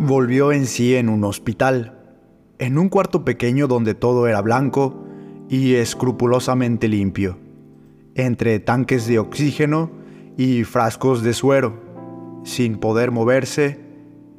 Volvió 0.00 0.52
en 0.52 0.66
sí 0.66 0.94
en 0.94 1.08
un 1.08 1.24
hospital, 1.24 1.98
en 2.60 2.78
un 2.78 2.88
cuarto 2.88 3.24
pequeño 3.24 3.66
donde 3.66 3.94
todo 3.94 4.28
era 4.28 4.40
blanco 4.40 5.04
y 5.48 5.74
escrupulosamente 5.74 6.86
limpio, 6.86 7.36
entre 8.14 8.60
tanques 8.60 9.08
de 9.08 9.18
oxígeno 9.18 9.90
y 10.36 10.62
frascos 10.62 11.24
de 11.24 11.34
suero, 11.34 11.82
sin 12.44 12.78
poder 12.78 13.10
moverse 13.10 13.80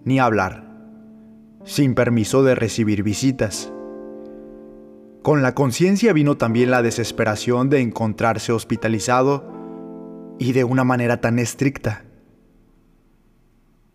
ni 0.05 0.17
hablar, 0.17 0.63
sin 1.65 1.93
permiso 1.93 2.41
de 2.41 2.55
recibir 2.55 3.03
visitas. 3.03 3.69
Con 5.21 5.41
la 5.41 5.55
conciencia 5.55 6.13
vino 6.13 6.37
también 6.37 6.71
la 6.71 6.81
desesperación 6.81 7.69
de 7.69 7.81
encontrarse 7.81 8.53
hospitalizado 8.53 9.51
y 10.39 10.53
de 10.53 10.63
una 10.63 10.85
manera 10.85 11.19
tan 11.19 11.37
estricta. 11.37 12.05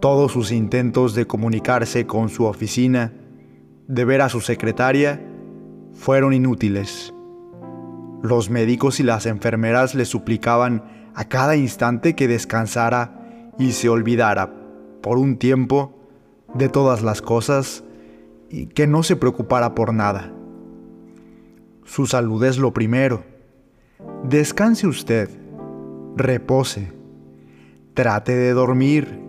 Todos 0.00 0.32
sus 0.32 0.52
intentos 0.52 1.14
de 1.14 1.26
comunicarse 1.26 2.06
con 2.06 2.28
su 2.28 2.44
oficina, 2.44 3.12
de 3.88 4.04
ver 4.04 4.20
a 4.20 4.28
su 4.28 4.40
secretaria, 4.40 5.20
fueron 5.92 6.32
inútiles. 6.32 7.14
Los 8.22 8.50
médicos 8.50 9.00
y 9.00 9.02
las 9.02 9.26
enfermeras 9.26 9.94
le 9.94 10.04
suplicaban 10.04 11.10
a 11.14 11.28
cada 11.28 11.56
instante 11.56 12.14
que 12.14 12.28
descansara 12.28 13.52
y 13.58 13.72
se 13.72 13.88
olvidara 13.88 14.52
por 15.00 15.18
un 15.18 15.36
tiempo 15.36 15.94
de 16.54 16.68
todas 16.68 17.02
las 17.02 17.22
cosas 17.22 17.84
y 18.50 18.66
que 18.66 18.86
no 18.86 19.02
se 19.02 19.16
preocupara 19.16 19.74
por 19.74 19.94
nada. 19.94 20.32
Su 21.84 22.06
salud 22.06 22.42
es 22.44 22.58
lo 22.58 22.72
primero. 22.72 23.24
Descanse 24.24 24.86
usted, 24.86 25.28
repose, 26.16 26.92
trate 27.94 28.34
de 28.34 28.52
dormir 28.52 29.23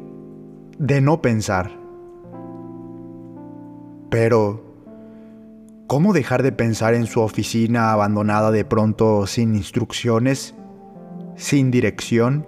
de 0.77 1.01
no 1.01 1.21
pensar. 1.21 1.71
Pero, 4.09 4.63
¿cómo 5.87 6.13
dejar 6.13 6.43
de 6.43 6.51
pensar 6.51 6.93
en 6.93 7.05
su 7.05 7.21
oficina 7.21 7.91
abandonada 7.91 8.51
de 8.51 8.65
pronto 8.65 9.27
sin 9.27 9.55
instrucciones, 9.55 10.55
sin 11.35 11.71
dirección? 11.71 12.47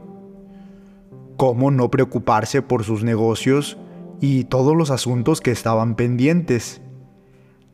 ¿Cómo 1.38 1.72
no 1.72 1.90
preocuparse 1.90 2.62
por 2.62 2.84
sus 2.84 3.04
negocios 3.04 3.78
y 4.20 4.46
todos 4.46 4.76
los 4.76 4.92
asuntos 4.92 5.40
que 5.40 5.52
estaban 5.52 5.96
pendientes? 5.96 6.82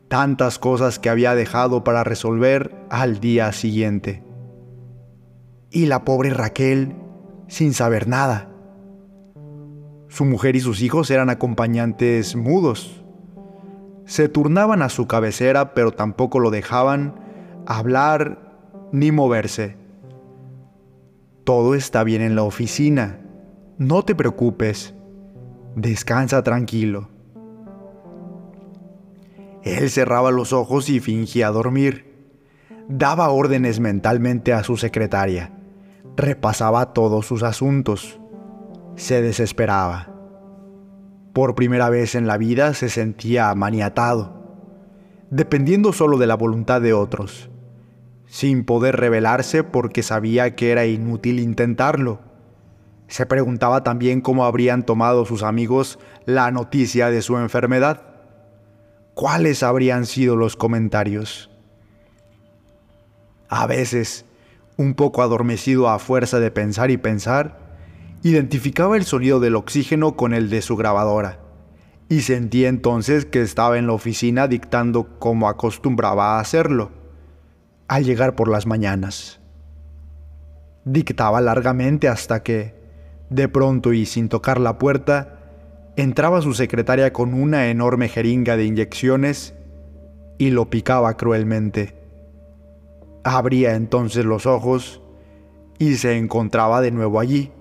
Tantas 0.08 0.60
cosas 0.60 1.00
que 1.00 1.10
había 1.10 1.34
dejado 1.34 1.84
para 1.84 2.04
resolver 2.04 2.76
al 2.90 3.20
día 3.20 3.52
siguiente. 3.54 4.24
Y 5.72 5.88
la 5.88 6.04
pobre 6.04 6.30
Raquel 6.30 6.96
sin 7.48 7.74
saber 7.74 8.08
nada 8.08 8.53
su 10.14 10.26
mujer 10.26 10.56
y 10.56 10.60
sus 10.60 10.84
hijos 10.84 11.10
eran 11.10 11.32
acompañantes 11.32 12.36
mudos. 12.36 13.04
Se 14.06 14.30
turnaban 14.30 14.84
a 14.84 14.90
su 14.90 15.08
cabecera, 15.08 15.74
pero 15.74 15.92
tampoco 15.92 16.38
lo 16.40 16.52
dejaban 16.52 17.16
hablar 17.66 18.38
ni 18.92 19.12
moverse. 19.12 19.76
Todo 21.44 21.74
está 21.74 22.04
bien 22.04 22.22
en 22.22 22.36
la 22.36 22.44
oficina. 22.44 23.22
No 23.80 24.04
te 24.04 24.14
preocupes. 24.14 24.94
Descansa 25.76 26.44
tranquilo. 26.44 27.10
Él 29.64 29.90
cerraba 29.90 30.30
los 30.30 30.54
ojos 30.54 30.90
y 30.90 31.00
fingía 31.00 31.50
dormir. 31.50 32.30
Daba 32.88 33.32
órdenes 33.32 33.80
mentalmente 33.80 34.54
a 34.54 34.64
su 34.64 34.78
secretaria. 34.78 35.58
Repasaba 36.16 36.94
todos 36.94 37.26
sus 37.26 37.42
asuntos 37.42 38.20
se 38.96 39.22
desesperaba. 39.22 40.10
Por 41.34 41.56
primera 41.56 41.90
vez 41.90 42.16
en 42.16 42.28
la 42.28 42.38
vida 42.38 42.74
se 42.74 42.90
sentía 42.90 43.54
maniatado, 43.56 44.44
dependiendo 45.32 45.94
solo 45.94 46.18
de 46.18 46.28
la 46.28 46.36
voluntad 46.36 46.80
de 46.80 46.94
otros, 46.94 47.50
sin 48.28 48.66
poder 48.66 48.98
rebelarse 48.98 49.64
porque 49.64 50.04
sabía 50.04 50.56
que 50.56 50.72
era 50.72 50.86
inútil 50.86 51.40
intentarlo. 51.40 52.20
Se 53.08 53.26
preguntaba 53.26 53.84
también 53.84 54.22
cómo 54.22 54.46
habrían 54.46 54.84
tomado 54.86 55.26
sus 55.26 55.44
amigos 55.44 56.00
la 56.26 56.52
noticia 56.52 57.10
de 57.10 57.22
su 57.22 57.38
enfermedad. 57.38 58.02
¿Cuáles 59.14 59.64
habrían 59.64 60.06
sido 60.06 60.36
los 60.36 60.56
comentarios? 60.56 61.50
A 63.50 63.68
veces, 63.68 64.26
un 64.78 64.96
poco 64.96 65.22
adormecido 65.22 65.90
a 65.90 66.00
fuerza 66.00 66.40
de 66.40 66.50
pensar 66.50 66.90
y 66.90 66.98
pensar, 66.98 67.63
Identificaba 68.26 68.96
el 68.96 69.04
sonido 69.04 69.42
del 69.42 69.58
oxígeno 69.58 70.16
con 70.16 70.34
el 70.34 70.50
de 70.50 70.62
su 70.62 70.78
grabadora 70.78 71.40
y 72.08 72.22
sentía 72.22 72.70
entonces 72.70 73.26
que 73.26 73.42
estaba 73.42 73.78
en 73.78 73.86
la 73.86 73.92
oficina 73.92 74.48
dictando 74.48 75.20
como 75.20 75.50
acostumbraba 75.50 76.38
a 76.38 76.40
hacerlo, 76.40 76.92
al 77.90 78.06
llegar 78.06 78.34
por 78.36 78.48
las 78.48 78.66
mañanas. 78.66 79.42
Dictaba 80.86 81.42
largamente 81.42 82.08
hasta 82.08 82.44
que, 82.44 82.76
de 83.30 83.50
pronto 83.50 83.92
y 83.92 84.06
sin 84.06 84.30
tocar 84.30 84.58
la 84.58 84.78
puerta, 84.78 85.40
entraba 85.98 86.42
su 86.42 86.54
secretaria 86.54 87.12
con 87.12 87.34
una 87.34 87.68
enorme 87.68 88.08
jeringa 88.08 88.56
de 88.56 88.64
inyecciones 88.64 89.54
y 90.38 90.52
lo 90.52 90.70
picaba 90.70 91.18
cruelmente. 91.18 91.94
Abría 93.26 93.76
entonces 93.76 94.24
los 94.24 94.46
ojos 94.46 95.02
y 95.78 95.96
se 95.96 96.18
encontraba 96.18 96.80
de 96.80 96.92
nuevo 96.92 97.20
allí 97.20 97.52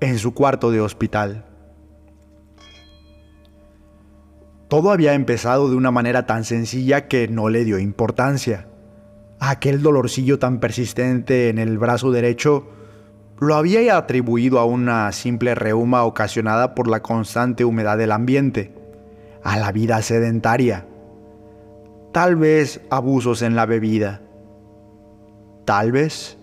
en 0.00 0.18
su 0.18 0.34
cuarto 0.34 0.70
de 0.70 0.80
hospital. 0.80 1.44
Todo 4.68 4.90
había 4.90 5.14
empezado 5.14 5.70
de 5.70 5.76
una 5.76 5.90
manera 5.90 6.26
tan 6.26 6.44
sencilla 6.44 7.08
que 7.08 7.26
no 7.26 7.48
le 7.48 7.64
dio 7.64 7.78
importancia. 7.78 8.68
Aquel 9.40 9.82
dolorcillo 9.82 10.38
tan 10.38 10.60
persistente 10.60 11.48
en 11.48 11.58
el 11.58 11.78
brazo 11.78 12.10
derecho 12.10 12.68
lo 13.40 13.54
había 13.54 13.96
atribuido 13.96 14.58
a 14.58 14.64
una 14.64 15.10
simple 15.12 15.54
reuma 15.54 16.04
ocasionada 16.04 16.74
por 16.74 16.88
la 16.88 17.02
constante 17.02 17.64
humedad 17.64 17.96
del 17.96 18.12
ambiente, 18.12 18.74
a 19.42 19.56
la 19.56 19.70
vida 19.72 20.02
sedentaria, 20.02 20.86
tal 22.12 22.36
vez 22.36 22.80
abusos 22.90 23.42
en 23.42 23.54
la 23.54 23.64
bebida, 23.64 24.22
tal 25.64 25.92
vez 25.92 26.37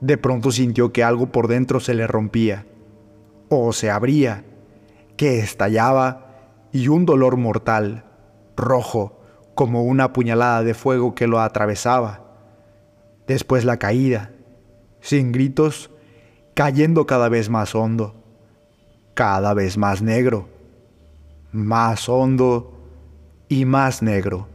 de 0.00 0.16
pronto 0.16 0.52
sintió 0.52 0.92
que 0.92 1.02
algo 1.02 1.32
por 1.32 1.48
dentro 1.48 1.80
se 1.80 1.94
le 1.94 2.06
rompía, 2.06 2.66
o 3.48 3.72
se 3.72 3.90
abría, 3.90 4.44
que 5.16 5.40
estallaba 5.40 6.28
y 6.72 6.88
un 6.88 7.06
dolor 7.06 7.36
mortal, 7.36 8.04
rojo, 8.56 9.20
como 9.54 9.82
una 9.82 10.12
puñalada 10.12 10.62
de 10.62 10.74
fuego 10.74 11.14
que 11.14 11.26
lo 11.26 11.40
atravesaba. 11.40 12.24
Después 13.26 13.64
la 13.64 13.78
caída, 13.78 14.30
sin 15.00 15.32
gritos, 15.32 15.90
cayendo 16.54 17.06
cada 17.06 17.28
vez 17.28 17.50
más 17.50 17.74
hondo, 17.74 18.14
cada 19.14 19.54
vez 19.54 19.76
más 19.76 20.00
negro, 20.00 20.48
más 21.50 22.08
hondo 22.08 22.78
y 23.48 23.64
más 23.64 24.02
negro, 24.02 24.48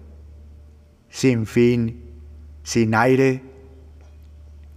sin 1.10 1.46
fin, 1.46 2.22
sin 2.64 2.96
aire, 2.96 3.44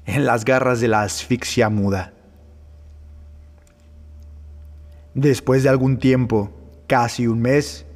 en 0.06 0.24
las 0.24 0.44
garras 0.44 0.80
de 0.80 0.88
la 0.88 1.02
asfixia 1.02 1.68
muda. 1.68 2.12
Después 5.14 5.62
de 5.62 5.68
algún 5.68 5.98
tiempo, 5.98 6.50
casi 6.86 7.26
un 7.26 7.42
mes, 7.42 7.86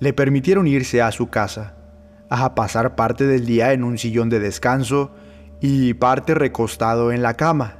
le 0.00 0.12
permitieron 0.12 0.66
irse 0.66 1.00
a 1.00 1.12
su 1.12 1.28
casa, 1.28 1.76
a 2.28 2.54
pasar 2.54 2.96
parte 2.96 3.26
del 3.26 3.46
día 3.46 3.72
en 3.72 3.84
un 3.84 3.98
sillón 3.98 4.30
de 4.30 4.40
descanso 4.40 5.12
y 5.60 5.94
parte 5.94 6.34
recostado 6.34 7.12
en 7.12 7.22
la 7.22 7.34
cama. 7.34 7.76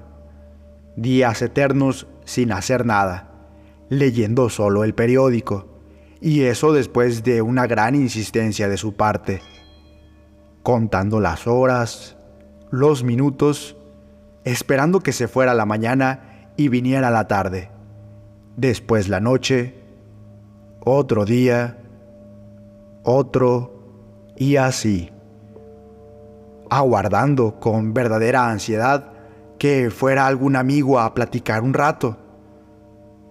Días 0.97 1.43
eternos 1.43 2.07
sin 2.25 2.53
hacer 2.53 2.87
nada, 2.87 3.33
leyendo 3.89 4.51
solo 4.51 4.85
el 4.85 4.95
periódico, 4.95 5.81
y 6.21 6.43
eso 6.43 6.73
después 6.73 7.25
de 7.25 7.43
una 7.43 7.67
gran 7.67 7.95
insistencia 7.95 8.69
de 8.69 8.77
su 8.77 8.95
parte, 8.95 9.41
contando 10.63 11.21
las 11.21 11.47
horas, 11.47 12.17
los 12.71 13.03
minutos 13.03 13.77
esperando 14.45 15.01
que 15.01 15.13
se 15.13 15.29
fuera 15.29 15.55
la 15.55 15.67
mañana 15.67 16.53
y 16.57 16.69
viniera 16.69 17.11
la 17.11 17.29
tarde. 17.29 17.71
Después 18.57 19.09
la 19.09 19.21
noche, 19.21 19.75
otro 20.81 21.25
día, 21.25 21.79
otro 23.03 24.33
y 24.37 24.57
así. 24.57 25.11
Aguardando 26.69 27.59
con 27.61 27.95
verdadera 27.95 28.51
ansiedad 28.51 29.13
que 29.59 29.91
fuera 29.91 30.27
algún 30.27 30.57
amigo 30.57 30.99
a 30.99 31.13
platicar 31.15 31.63
un 31.63 31.75
rato. 31.75 32.17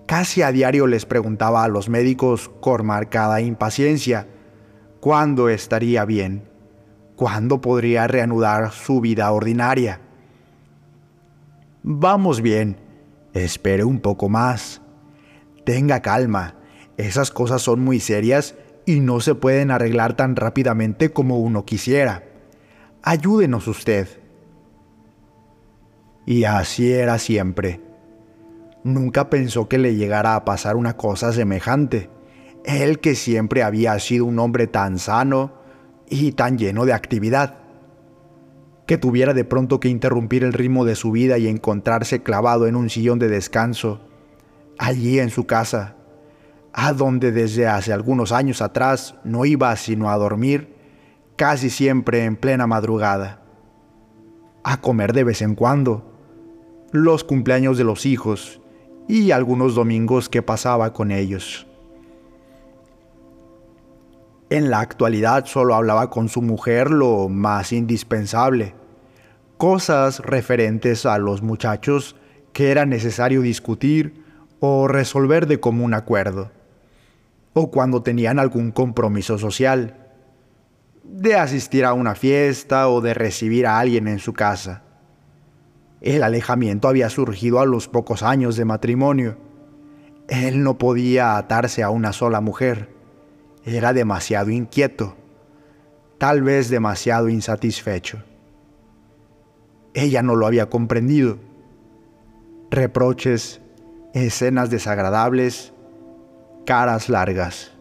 Casi 0.05 0.41
a 0.41 0.51
diario 0.51 0.87
les 0.87 1.05
preguntaba 1.05 1.63
a 1.63 1.67
los 1.67 1.89
médicos 1.89 2.49
con 2.61 2.85
marcada 2.85 3.41
impaciencia 3.41 4.27
cuándo 4.99 5.49
estaría 5.49 6.05
bien, 6.05 6.49
cuándo 7.15 7.61
podría 7.61 8.07
reanudar 8.07 8.71
su 8.71 9.01
vida 9.01 9.31
ordinaria. 9.31 10.01
Vamos 11.81 12.41
bien, 12.41 12.77
espere 13.33 13.85
un 13.85 14.01
poco 14.01 14.27
más. 14.27 14.81
Tenga 15.63 16.01
calma, 16.01 16.55
esas 16.97 17.31
cosas 17.31 17.61
son 17.61 17.79
muy 17.79 18.01
serias 18.01 18.55
y 18.85 18.99
no 18.99 19.21
se 19.21 19.33
pueden 19.33 19.71
arreglar 19.71 20.15
tan 20.15 20.35
rápidamente 20.35 21.11
como 21.11 21.39
uno 21.39 21.63
quisiera. 21.63 22.23
Ayúdenos 23.01 23.67
usted. 23.67 24.09
Y 26.25 26.43
así 26.43 26.91
era 26.91 27.17
siempre. 27.17 27.79
Nunca 28.83 29.29
pensó 29.29 29.69
que 29.69 29.77
le 29.77 29.95
llegara 29.95 30.35
a 30.35 30.43
pasar 30.43 30.75
una 30.75 30.97
cosa 30.97 31.31
semejante. 31.31 32.09
Él 32.65 32.99
que 32.99 33.15
siempre 33.15 33.63
había 33.63 33.97
sido 33.99 34.25
un 34.25 34.37
hombre 34.37 34.67
tan 34.67 34.99
sano 34.99 35.53
y 36.09 36.33
tan 36.33 36.57
lleno 36.57 36.85
de 36.85 36.93
actividad. 36.93 37.58
Que 38.89 38.97
tuviera 38.97 39.35
de 39.35 39.45
pronto 39.45 39.79
que 39.79 39.87
interrumpir 39.87 40.43
el 40.43 40.51
ritmo 40.51 40.83
de 40.83 40.95
su 40.95 41.11
vida 41.11 41.37
y 41.37 41.47
encontrarse 41.47 42.23
clavado 42.23 42.65
en 42.65 42.75
un 42.75 42.89
sillón 42.89 43.19
de 43.19 43.27
descanso, 43.27 44.01
allí 44.79 45.19
en 45.19 45.29
su 45.29 45.45
casa, 45.45 45.95
a 46.73 46.91
donde 46.93 47.31
desde 47.31 47.67
hace 47.67 47.93
algunos 47.93 48.31
años 48.31 48.63
atrás 48.63 49.13
no 49.23 49.45
iba 49.45 49.75
sino 49.75 50.09
a 50.09 50.17
dormir, 50.17 50.73
casi 51.35 51.69
siempre 51.69 52.25
en 52.25 52.35
plena 52.35 52.65
madrugada. 52.65 53.43
A 54.63 54.81
comer 54.81 55.13
de 55.13 55.23
vez 55.23 55.43
en 55.43 55.53
cuando, 55.53 56.11
los 56.91 57.23
cumpleaños 57.23 57.77
de 57.77 57.83
los 57.83 58.07
hijos 58.07 58.59
y 59.07 59.29
algunos 59.29 59.75
domingos 59.75 60.29
que 60.29 60.41
pasaba 60.41 60.93
con 60.93 61.11
ellos. 61.11 61.67
En 64.49 64.71
la 64.71 64.79
actualidad 64.79 65.45
solo 65.45 65.75
hablaba 65.75 66.09
con 66.09 66.27
su 66.27 66.41
mujer 66.41 66.89
lo 66.89 67.29
más 67.29 67.71
indispensable, 67.71 68.78
cosas 69.59 70.19
referentes 70.19 71.05
a 71.05 71.17
los 71.17 71.41
muchachos 71.41 72.15
que 72.53 72.71
era 72.71 72.85
necesario 72.85 73.41
discutir 73.41 74.23
o 74.61 74.87
resolver 74.87 75.47
de 75.47 75.59
común 75.59 75.93
acuerdo, 75.93 76.49
o 77.51 77.69
cuando 77.69 78.01
tenían 78.01 78.39
algún 78.39 78.71
compromiso 78.71 79.37
social, 79.37 79.97
de 81.03 81.35
asistir 81.35 81.83
a 81.83 81.91
una 81.91 82.15
fiesta 82.15 82.87
o 82.87 83.01
de 83.01 83.13
recibir 83.13 83.67
a 83.67 83.79
alguien 83.79 84.07
en 84.07 84.19
su 84.19 84.31
casa. 84.31 84.83
El 85.99 86.23
alejamiento 86.23 86.87
había 86.87 87.09
surgido 87.09 87.59
a 87.59 87.65
los 87.65 87.89
pocos 87.89 88.23
años 88.23 88.55
de 88.55 88.63
matrimonio. 88.63 89.37
Él 90.29 90.63
no 90.63 90.77
podía 90.77 91.35
atarse 91.35 91.83
a 91.83 91.89
una 91.89 92.13
sola 92.13 92.39
mujer. 92.39 92.95
Era 93.65 93.91
demasiado 93.91 94.51
inquieto, 94.51 95.17
tal 96.17 96.43
vez 96.43 96.69
demasiado 96.69 97.27
insatisfecho. 97.27 98.23
Ella 99.93 100.21
no 100.21 100.35
lo 100.35 100.45
había 100.45 100.69
comprendido. 100.69 101.37
Reproches, 102.69 103.61
escenas 104.13 104.69
desagradables, 104.69 105.73
caras 106.65 107.09
largas, 107.09 107.71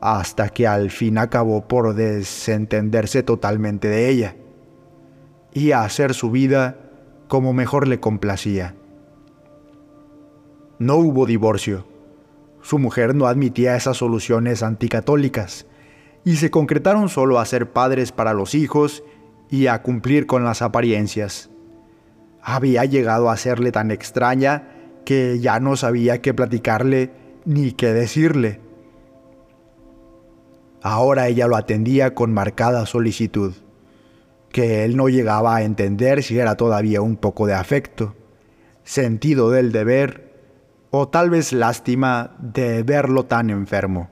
hasta 0.00 0.48
que 0.48 0.66
al 0.66 0.90
fin 0.90 1.18
acabó 1.18 1.66
por 1.66 1.94
desentenderse 1.94 3.22
totalmente 3.22 3.88
de 3.88 4.08
ella 4.08 4.36
y 5.52 5.72
hacer 5.72 6.14
su 6.14 6.30
vida 6.30 6.76
como 7.28 7.52
mejor 7.52 7.88
le 7.88 8.00
complacía. 8.00 8.76
No 10.78 10.96
hubo 10.96 11.26
divorcio. 11.26 11.86
Su 12.62 12.78
mujer 12.78 13.14
no 13.14 13.26
admitía 13.26 13.76
esas 13.76 13.96
soluciones 13.96 14.62
anticatólicas 14.62 15.66
y 16.24 16.36
se 16.36 16.50
concretaron 16.50 17.08
solo 17.08 17.38
a 17.38 17.46
ser 17.46 17.72
padres 17.72 18.12
para 18.12 18.34
los 18.34 18.54
hijos 18.54 19.02
y 19.50 19.66
a 19.66 19.82
cumplir 19.82 20.26
con 20.26 20.44
las 20.44 20.62
apariencias. 20.62 21.50
Había 22.42 22.84
llegado 22.84 23.30
a 23.30 23.36
serle 23.36 23.72
tan 23.72 23.90
extraña 23.90 24.68
que 25.04 25.38
ya 25.40 25.60
no 25.60 25.76
sabía 25.76 26.22
qué 26.22 26.32
platicarle 26.32 27.10
ni 27.44 27.72
qué 27.72 27.92
decirle. 27.92 28.60
Ahora 30.82 31.28
ella 31.28 31.46
lo 31.46 31.56
atendía 31.56 32.14
con 32.14 32.32
marcada 32.32 32.86
solicitud 32.86 33.54
que 34.50 34.84
él 34.84 34.96
no 34.96 35.08
llegaba 35.08 35.56
a 35.56 35.62
entender 35.62 36.22
si 36.22 36.38
era 36.38 36.56
todavía 36.56 37.00
un 37.00 37.16
poco 37.16 37.46
de 37.46 37.54
afecto, 37.54 38.14
sentido 38.84 39.50
del 39.50 39.72
deber 39.72 40.30
o 40.90 41.08
tal 41.08 41.30
vez 41.30 41.52
lástima 41.52 42.36
de 42.40 42.82
verlo 42.82 43.26
tan 43.26 43.50
enfermo. 43.50 44.10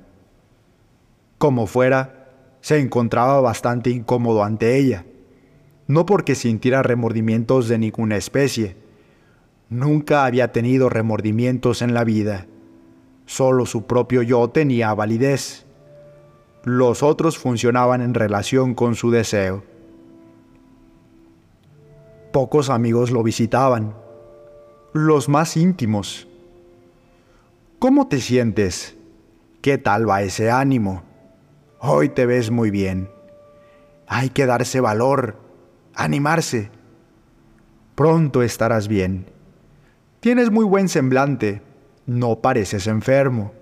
Como 1.38 1.66
fuera, 1.66 2.28
se 2.60 2.78
encontraba 2.78 3.40
bastante 3.40 3.90
incómodo 3.90 4.44
ante 4.44 4.76
ella, 4.76 5.04
no 5.88 6.04
porque 6.06 6.34
sintiera 6.34 6.82
remordimientos 6.82 7.66
de 7.66 7.78
ninguna 7.78 8.16
especie. 8.16 8.76
Nunca 9.70 10.26
había 10.26 10.52
tenido 10.52 10.90
remordimientos 10.90 11.82
en 11.82 11.94
la 11.94 12.04
vida. 12.04 12.46
Solo 13.24 13.66
su 13.66 13.86
propio 13.86 14.22
yo 14.22 14.48
tenía 14.50 14.94
validez. 14.94 15.66
Los 16.62 17.02
otros 17.02 17.38
funcionaban 17.38 18.02
en 18.02 18.14
relación 18.14 18.74
con 18.74 18.94
su 18.94 19.10
deseo. 19.10 19.64
Pocos 22.32 22.68
amigos 22.68 23.10
lo 23.10 23.22
visitaban, 23.22 23.94
los 24.92 25.30
más 25.30 25.56
íntimos. 25.56 26.28
¿Cómo 27.78 28.08
te 28.08 28.20
sientes? 28.20 28.96
¿Qué 29.62 29.78
tal 29.78 30.08
va 30.08 30.22
ese 30.22 30.50
ánimo? 30.50 31.02
Hoy 31.80 32.10
te 32.10 32.26
ves 32.26 32.50
muy 32.50 32.70
bien. 32.70 33.08
Hay 34.06 34.30
que 34.30 34.46
darse 34.46 34.80
valor, 34.80 35.47
animarse. 35.98 36.70
Pronto 37.96 38.42
estarás 38.42 38.86
bien. 38.88 39.26
Tienes 40.20 40.50
muy 40.50 40.64
buen 40.64 40.88
semblante, 40.88 41.60
no 42.06 42.40
pareces 42.40 42.86
enfermo. 42.86 43.52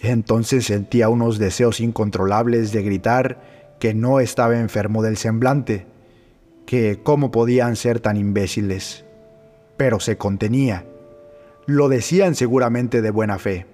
Entonces 0.00 0.64
sentía 0.64 1.10
unos 1.10 1.38
deseos 1.38 1.80
incontrolables 1.80 2.72
de 2.72 2.82
gritar 2.82 3.76
que 3.78 3.92
no 3.92 4.18
estaba 4.18 4.58
enfermo 4.58 5.02
del 5.02 5.18
semblante 5.18 5.86
que 6.64 7.00
cómo 7.02 7.30
podían 7.30 7.76
ser 7.76 8.00
tan 8.00 8.16
imbéciles. 8.16 9.04
Pero 9.76 10.00
se 10.00 10.16
contenía. 10.16 10.86
Lo 11.66 11.88
decían 11.88 12.34
seguramente 12.34 13.02
de 13.02 13.10
buena 13.10 13.38
fe. 13.38 13.66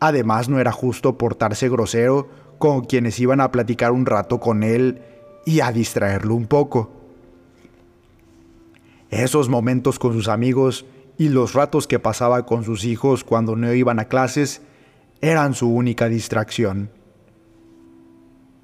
Además 0.00 0.48
no 0.48 0.58
era 0.58 0.72
justo 0.72 1.16
portarse 1.16 1.68
grosero 1.68 2.28
con 2.58 2.84
quienes 2.84 3.18
iban 3.20 3.40
a 3.40 3.52
platicar 3.52 3.92
un 3.92 4.06
rato 4.06 4.40
con 4.40 4.62
él 4.64 5.02
y 5.44 5.60
a 5.60 5.72
distraerlo 5.72 6.34
un 6.34 6.46
poco. 6.46 6.90
Esos 9.10 9.48
momentos 9.48 9.98
con 9.98 10.12
sus 10.12 10.28
amigos 10.28 10.86
y 11.18 11.28
los 11.28 11.54
ratos 11.54 11.86
que 11.86 11.98
pasaba 11.98 12.46
con 12.46 12.64
sus 12.64 12.84
hijos 12.84 13.24
cuando 13.24 13.56
no 13.56 13.72
iban 13.72 13.98
a 13.98 14.06
clases 14.06 14.62
eran 15.20 15.54
su 15.54 15.68
única 15.68 16.08
distracción. 16.08 16.90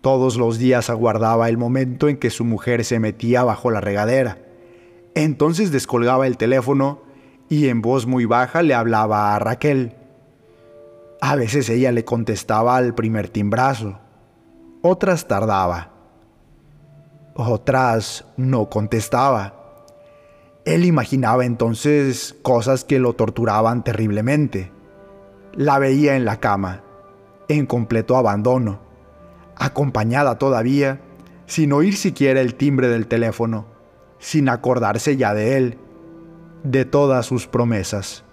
Todos 0.01 0.37
los 0.37 0.59
días 0.59 0.89
aguardaba 0.89 1.49
el 1.49 1.59
momento 1.59 2.09
en 2.09 2.17
que 2.17 2.31
su 2.31 2.45
mujer 2.45 2.85
se 2.85 3.01
metía 3.01 3.43
bajo 3.43 3.71
la 3.71 3.81
regadera. 3.81 4.39
Entonces 5.15 5.73
descolgaba 5.73 6.27
el 6.27 6.37
teléfono 6.37 7.03
y 7.49 7.69
en 7.69 7.83
voz 7.83 8.07
muy 8.07 8.25
baja 8.25 8.63
le 8.63 8.75
hablaba 8.75 9.35
a 9.35 9.39
Raquel. 9.39 9.97
A 11.21 11.35
veces 11.35 11.69
ella 11.69 11.91
le 11.91 12.05
contestaba 12.05 12.77
al 12.77 12.95
primer 12.95 13.29
timbrazo, 13.29 13.99
otras 14.83 15.27
tardaba, 15.27 15.96
otras 17.37 18.25
no 18.37 18.69
contestaba. 18.69 19.55
Él 20.65 20.85
imaginaba 20.85 21.45
entonces 21.45 22.35
cosas 22.43 22.85
que 22.85 22.99
lo 22.99 23.13
torturaban 23.13 23.85
terriblemente. 23.85 24.73
La 25.53 25.79
veía 25.79 26.17
en 26.17 26.25
la 26.25 26.41
cama, 26.41 26.83
en 27.49 27.67
completo 27.67 28.17
abandono 28.17 28.87
acompañada 29.57 30.39
todavía, 30.39 31.01
sin 31.47 31.73
oír 31.73 31.97
siquiera 31.97 32.41
el 32.41 32.55
timbre 32.55 32.89
del 32.89 33.07
teléfono, 33.07 33.67
sin 34.19 34.49
acordarse 34.49 35.17
ya 35.17 35.35
de 35.35 35.57
él, 35.57 35.79
de 36.63 36.85
todas 36.85 37.27
sus 37.27 37.47
promesas. 37.47 38.25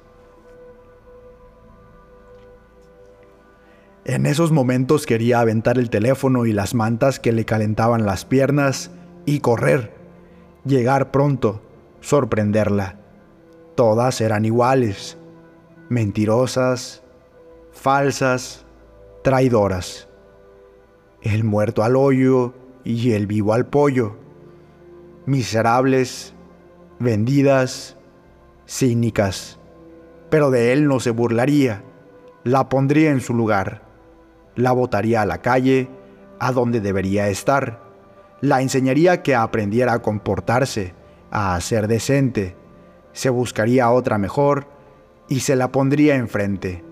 En 4.05 4.25
esos 4.25 4.51
momentos 4.51 5.05
quería 5.05 5.39
aventar 5.39 5.77
el 5.77 5.89
teléfono 5.89 6.45
y 6.45 6.53
las 6.53 6.73
mantas 6.73 7.19
que 7.19 7.31
le 7.31 7.45
calentaban 7.45 8.05
las 8.05 8.25
piernas 8.25 8.91
y 9.25 9.39
correr, 9.39 9.93
llegar 10.65 11.11
pronto, 11.11 11.61
sorprenderla. 12.01 12.99
Todas 13.75 14.19
eran 14.21 14.45
iguales, 14.45 15.17
mentirosas, 15.89 17.03
falsas, 17.71 18.65
traidoras 19.23 20.09
el 21.23 21.43
muerto 21.43 21.83
al 21.83 21.95
hoyo 21.95 22.53
y 22.83 23.13
el 23.13 23.27
vivo 23.27 23.53
al 23.53 23.65
pollo, 23.65 24.17
miserables, 25.25 26.33
vendidas, 26.99 27.97
cínicas. 28.67 29.57
Pero 30.29 30.51
de 30.51 30.73
él 30.73 30.87
no 30.87 30.99
se 30.99 31.11
burlaría, 31.11 31.83
la 32.43 32.67
pondría 32.67 33.11
en 33.11 33.21
su 33.21 33.33
lugar, 33.33 33.82
la 34.55 34.71
botaría 34.71 35.21
a 35.21 35.25
la 35.25 35.41
calle, 35.41 35.89
a 36.39 36.51
donde 36.51 36.81
debería 36.81 37.29
estar, 37.29 37.81
la 38.41 38.61
enseñaría 38.61 39.23
que 39.23 39.35
aprendiera 39.35 39.93
a 39.93 40.01
comportarse, 40.01 40.93
a 41.31 41.59
ser 41.61 41.87
decente, 41.87 42.55
se 43.13 43.29
buscaría 43.29 43.89
otra 43.89 44.17
mejor 44.17 44.67
y 45.29 45.39
se 45.39 45.55
la 45.55 45.71
pondría 45.71 46.15
enfrente. 46.15 46.83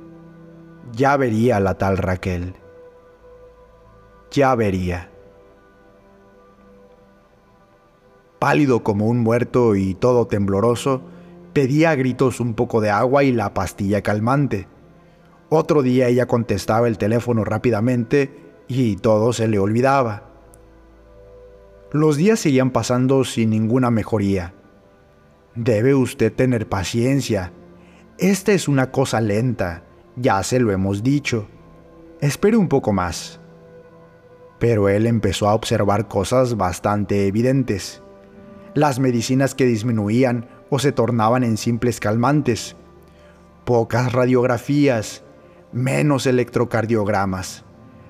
Ya 0.93 1.17
vería 1.17 1.59
la 1.59 1.77
tal 1.77 1.97
Raquel. 1.97 2.55
Ya 4.31 4.55
vería. 4.55 5.09
Pálido 8.39 8.81
como 8.81 9.07
un 9.07 9.19
muerto 9.19 9.75
y 9.75 9.93
todo 9.93 10.25
tembloroso, 10.27 11.01
pedía 11.53 11.91
a 11.91 11.95
gritos 11.95 12.39
un 12.39 12.53
poco 12.53 12.81
de 12.81 12.89
agua 12.89 13.23
y 13.23 13.31
la 13.31 13.53
pastilla 13.53 14.01
calmante. 14.01 14.67
Otro 15.53 15.81
día 15.81 16.07
ella 16.07 16.27
contestaba 16.27 16.87
el 16.87 16.97
teléfono 16.97 17.43
rápidamente 17.43 18.53
y 18.69 18.95
todo 18.95 19.33
se 19.33 19.49
le 19.49 19.59
olvidaba. 19.59 20.29
Los 21.91 22.15
días 22.15 22.39
seguían 22.39 22.71
pasando 22.71 23.25
sin 23.25 23.49
ninguna 23.49 23.91
mejoría. 23.91 24.53
Debe 25.53 25.93
usted 25.93 26.31
tener 26.31 26.69
paciencia. 26.69 27.51
Esta 28.17 28.53
es 28.53 28.69
una 28.69 28.91
cosa 28.91 29.19
lenta, 29.19 29.83
ya 30.15 30.41
se 30.41 30.57
lo 30.57 30.71
hemos 30.71 31.03
dicho. 31.03 31.49
Espere 32.21 32.55
un 32.55 32.69
poco 32.69 32.93
más. 32.93 33.41
Pero 34.57 34.87
él 34.87 35.05
empezó 35.05 35.49
a 35.49 35.53
observar 35.53 36.07
cosas 36.07 36.55
bastante 36.55 37.27
evidentes. 37.27 38.01
Las 38.73 38.99
medicinas 38.99 39.53
que 39.53 39.65
disminuían 39.65 40.47
o 40.69 40.79
se 40.79 40.93
tornaban 40.93 41.43
en 41.43 41.57
simples 41.57 41.99
calmantes. 41.99 42.77
Pocas 43.65 44.13
radiografías, 44.13 45.25
menos 45.73 46.25
electrocardiogramas. 46.25 47.63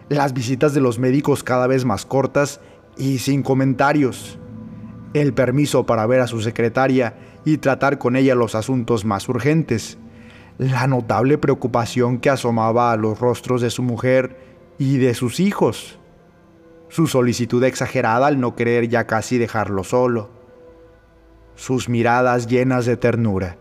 Las 0.09 0.33
visitas 0.33 0.73
de 0.73 0.81
los 0.81 0.99
médicos 0.99 1.43
cada 1.43 1.67
vez 1.67 1.85
más 1.85 2.05
cortas 2.05 2.59
y 2.97 3.19
sin 3.19 3.43
comentarios. 3.43 4.39
El 5.13 5.33
permiso 5.33 5.85
para 5.85 6.05
ver 6.05 6.21
a 6.21 6.27
su 6.27 6.41
secretaria 6.41 7.15
y 7.45 7.57
tratar 7.57 7.97
con 7.97 8.15
ella 8.15 8.35
los 8.35 8.55
asuntos 8.55 9.05
más 9.05 9.27
urgentes. 9.29 9.97
La 10.57 10.87
notable 10.87 11.37
preocupación 11.37 12.19
que 12.19 12.29
asomaba 12.29 12.91
a 12.91 12.97
los 12.97 13.19
rostros 13.19 13.61
de 13.61 13.69
su 13.69 13.83
mujer 13.83 14.37
y 14.77 14.97
de 14.97 15.13
sus 15.13 15.39
hijos. 15.39 15.99
Su 16.89 17.07
solicitud 17.07 17.63
exagerada 17.63 18.27
al 18.27 18.39
no 18.39 18.55
querer 18.55 18.89
ya 18.89 19.07
casi 19.07 19.37
dejarlo 19.37 19.83
solo. 19.83 20.29
Sus 21.55 21.87
miradas 21.87 22.47
llenas 22.47 22.85
de 22.85 22.97
ternura. 22.97 23.57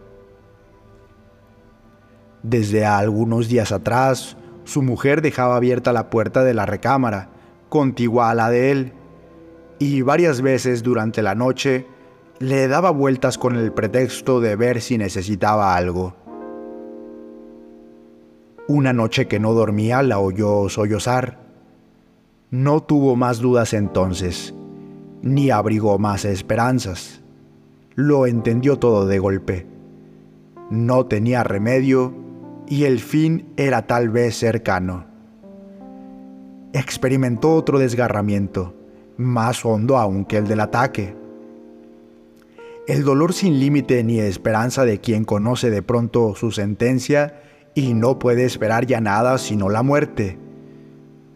Desde 2.42 2.86
algunos 2.86 3.48
días 3.48 3.70
atrás, 3.70 4.36
su 4.64 4.82
mujer 4.82 5.20
dejaba 5.20 5.56
abierta 5.56 5.92
la 5.92 6.08
puerta 6.08 6.42
de 6.42 6.54
la 6.54 6.64
recámara, 6.64 7.28
contigua 7.68 8.30
a 8.30 8.34
la 8.34 8.50
de 8.50 8.70
él, 8.70 8.92
y 9.78 10.02
varias 10.02 10.40
veces 10.40 10.82
durante 10.82 11.22
la 11.22 11.34
noche 11.34 11.86
le 12.38 12.68
daba 12.68 12.90
vueltas 12.90 13.36
con 13.36 13.56
el 13.56 13.72
pretexto 13.72 14.40
de 14.40 14.56
ver 14.56 14.80
si 14.80 14.96
necesitaba 14.96 15.76
algo. 15.76 16.14
Una 18.68 18.92
noche 18.92 19.26
que 19.26 19.40
no 19.40 19.52
dormía 19.52 20.02
la 20.02 20.18
oyó 20.18 20.68
sollozar. 20.68 21.40
No 22.50 22.82
tuvo 22.82 23.16
más 23.16 23.40
dudas 23.40 23.74
entonces, 23.74 24.54
ni 25.22 25.50
abrigó 25.50 25.98
más 25.98 26.24
esperanzas. 26.24 27.20
Lo 27.94 28.26
entendió 28.26 28.78
todo 28.78 29.06
de 29.06 29.18
golpe. 29.18 29.66
No 30.70 31.06
tenía 31.06 31.42
remedio 31.42 32.14
y 32.70 32.84
el 32.84 33.00
fin 33.00 33.52
era 33.56 33.86
tal 33.86 34.08
vez 34.08 34.36
cercano. 34.36 35.04
Experimentó 36.72 37.56
otro 37.56 37.80
desgarramiento 37.80 38.76
más 39.16 39.64
hondo 39.64 39.98
aún 39.98 40.24
que 40.24 40.38
el 40.38 40.46
del 40.46 40.60
ataque. 40.60 41.14
El 42.86 43.04
dolor 43.04 43.32
sin 43.32 43.58
límite 43.58 44.02
ni 44.04 44.20
esperanza 44.20 44.84
de 44.84 45.00
quien 45.00 45.24
conoce 45.24 45.68
de 45.68 45.82
pronto 45.82 46.34
su 46.36 46.52
sentencia 46.52 47.42
y 47.74 47.92
no 47.92 48.20
puede 48.20 48.44
esperar 48.44 48.86
ya 48.86 49.00
nada 49.00 49.36
sino 49.38 49.68
la 49.68 49.82
muerte. 49.82 50.38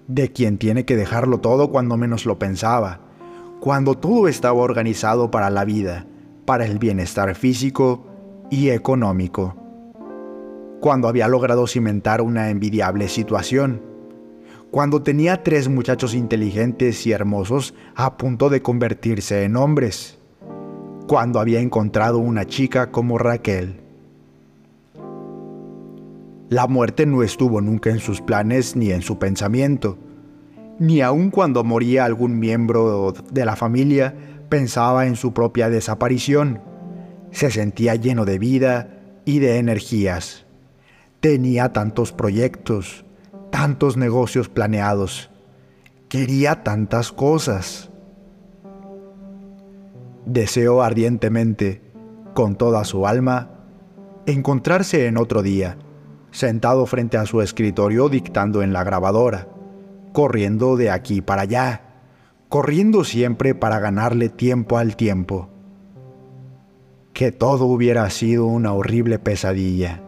De 0.07 0.33
quien 0.33 0.57
tiene 0.57 0.85
que 0.85 0.97
dejarlo 0.97 1.41
todo 1.41 1.71
cuando 1.71 1.97
menos 1.97 2.27
lo 2.27 2.39
pensaba, 2.39 3.01
cuando 3.61 3.97
todo 3.97 4.29
estaba 4.29 4.61
organizado 4.61 5.33
para 5.33 5.51
la 5.51 5.65
vida, 5.65 6.07
para 6.45 6.65
el 6.65 6.79
bienestar 6.79 7.35
físico 7.35 8.07
y 8.51 8.71
económico. 8.71 9.64
Cuando 10.85 11.09
había 11.09 11.29
logrado 11.29 11.67
cimentar 11.67 12.21
una 12.21 12.51
envidiable 12.51 13.09
situación 13.09 13.81
cuando 14.71 15.01
tenía 15.01 15.43
tres 15.43 15.71
muchachos 15.71 16.13
inteligentes 16.13 17.07
y 17.07 17.13
hermosos 17.13 17.73
a 17.95 18.19
punto 18.19 18.51
de 18.51 18.61
convertirse 18.61 19.45
en 19.45 19.57
hombres, 19.57 20.19
cuando 21.07 21.41
había 21.41 21.61
encontrado 21.61 22.19
una 22.19 22.45
chica 22.45 22.91
como 22.91 23.17
Raquel. 23.17 23.81
La 26.51 26.67
muerte 26.67 27.07
no 27.07 27.23
estuvo 27.23 27.63
nunca 27.63 27.89
en 27.89 28.01
sus 28.01 28.21
planes 28.21 28.77
ni 28.77 28.91
en 28.91 29.01
su 29.01 29.19
pensamiento, 29.19 29.97
ni 30.79 31.01
aun 31.01 31.31
cuando 31.31 31.65
moría 31.65 32.05
algún 32.05 32.39
miembro 32.39 33.15
de 33.33 33.47
la 33.47 33.57
familia 33.57 34.15
pensaba 34.51 35.07
en 35.07 35.17
su 35.17 35.33
propia 35.33 35.71
desaparición. 35.71 36.61
Se 37.31 37.51
sentía 37.51 37.95
lleno 37.95 38.27
de 38.27 38.39
vida 38.39 38.99
y 39.25 39.39
de 39.39 39.57
energías. 39.57 40.44
Tenía 41.25 41.73
tantos 41.73 42.13
proyectos, 42.13 43.07
tantos 43.51 43.97
negocios 43.97 44.51
planeados, 44.51 45.31
quería 46.11 46.63
tantas 46.65 47.13
cosas. 47.13 47.89
Deseó 50.27 50.83
ardientemente, 50.83 51.81
con 52.35 52.57
toda 52.57 52.85
su 52.85 53.07
alma, 53.07 53.65
encontrarse 54.27 55.07
en 55.07 55.17
otro 55.17 55.43
día, 55.43 55.79
sentado 56.31 56.85
frente 56.85 57.17
a 57.17 57.25
su 57.25 57.41
escritorio 57.41 58.11
dictando 58.11 58.61
en 58.61 58.75
la 58.75 58.85
grabadora, 58.85 59.49
corriendo 60.13 60.77
de 60.77 60.91
aquí 60.91 61.23
para 61.23 61.41
allá, 61.41 62.03
corriendo 62.51 63.03
siempre 63.03 63.55
para 63.55 63.79
ganarle 63.79 64.29
tiempo 64.29 64.77
al 64.77 64.95
tiempo. 64.95 65.49
Que 67.15 67.33
todo 67.33 67.65
hubiera 67.65 68.11
sido 68.11 68.45
una 68.45 68.75
horrible 68.75 69.19
pesadilla 69.19 70.03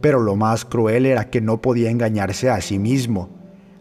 pero 0.00 0.20
lo 0.20 0.36
más 0.36 0.64
cruel 0.64 1.06
era 1.06 1.30
que 1.30 1.40
no 1.40 1.60
podía 1.60 1.90
engañarse 1.90 2.50
a 2.50 2.60
sí 2.60 2.78
mismo. 2.78 3.30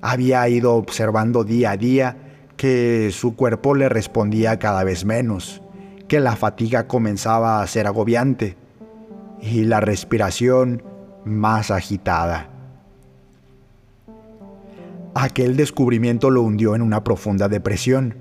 Había 0.02 0.48
ido 0.50 0.76
observando 0.76 1.44
día 1.44 1.72
a 1.72 1.78
día 1.78 2.18
que 2.58 3.10
su 3.12 3.36
cuerpo 3.36 3.76
le 3.76 3.88
respondía 3.90 4.60
cada 4.60 4.84
vez 4.84 5.06
menos, 5.06 5.62
que 6.08 6.20
la 6.20 6.36
fatiga 6.36 6.88
comenzaba 6.88 7.62
a 7.62 7.68
ser 7.68 7.88
agobiante 7.88 8.58
y 9.42 9.64
la 9.64 9.80
respiración 9.80 10.84
más 11.24 11.72
agitada. 11.72 12.50
Aquel 15.16 15.56
descubrimiento 15.56 16.30
lo 16.30 16.42
hundió 16.42 16.76
en 16.76 16.82
una 16.82 17.04
profunda 17.04 17.48
depresión. 17.48 18.16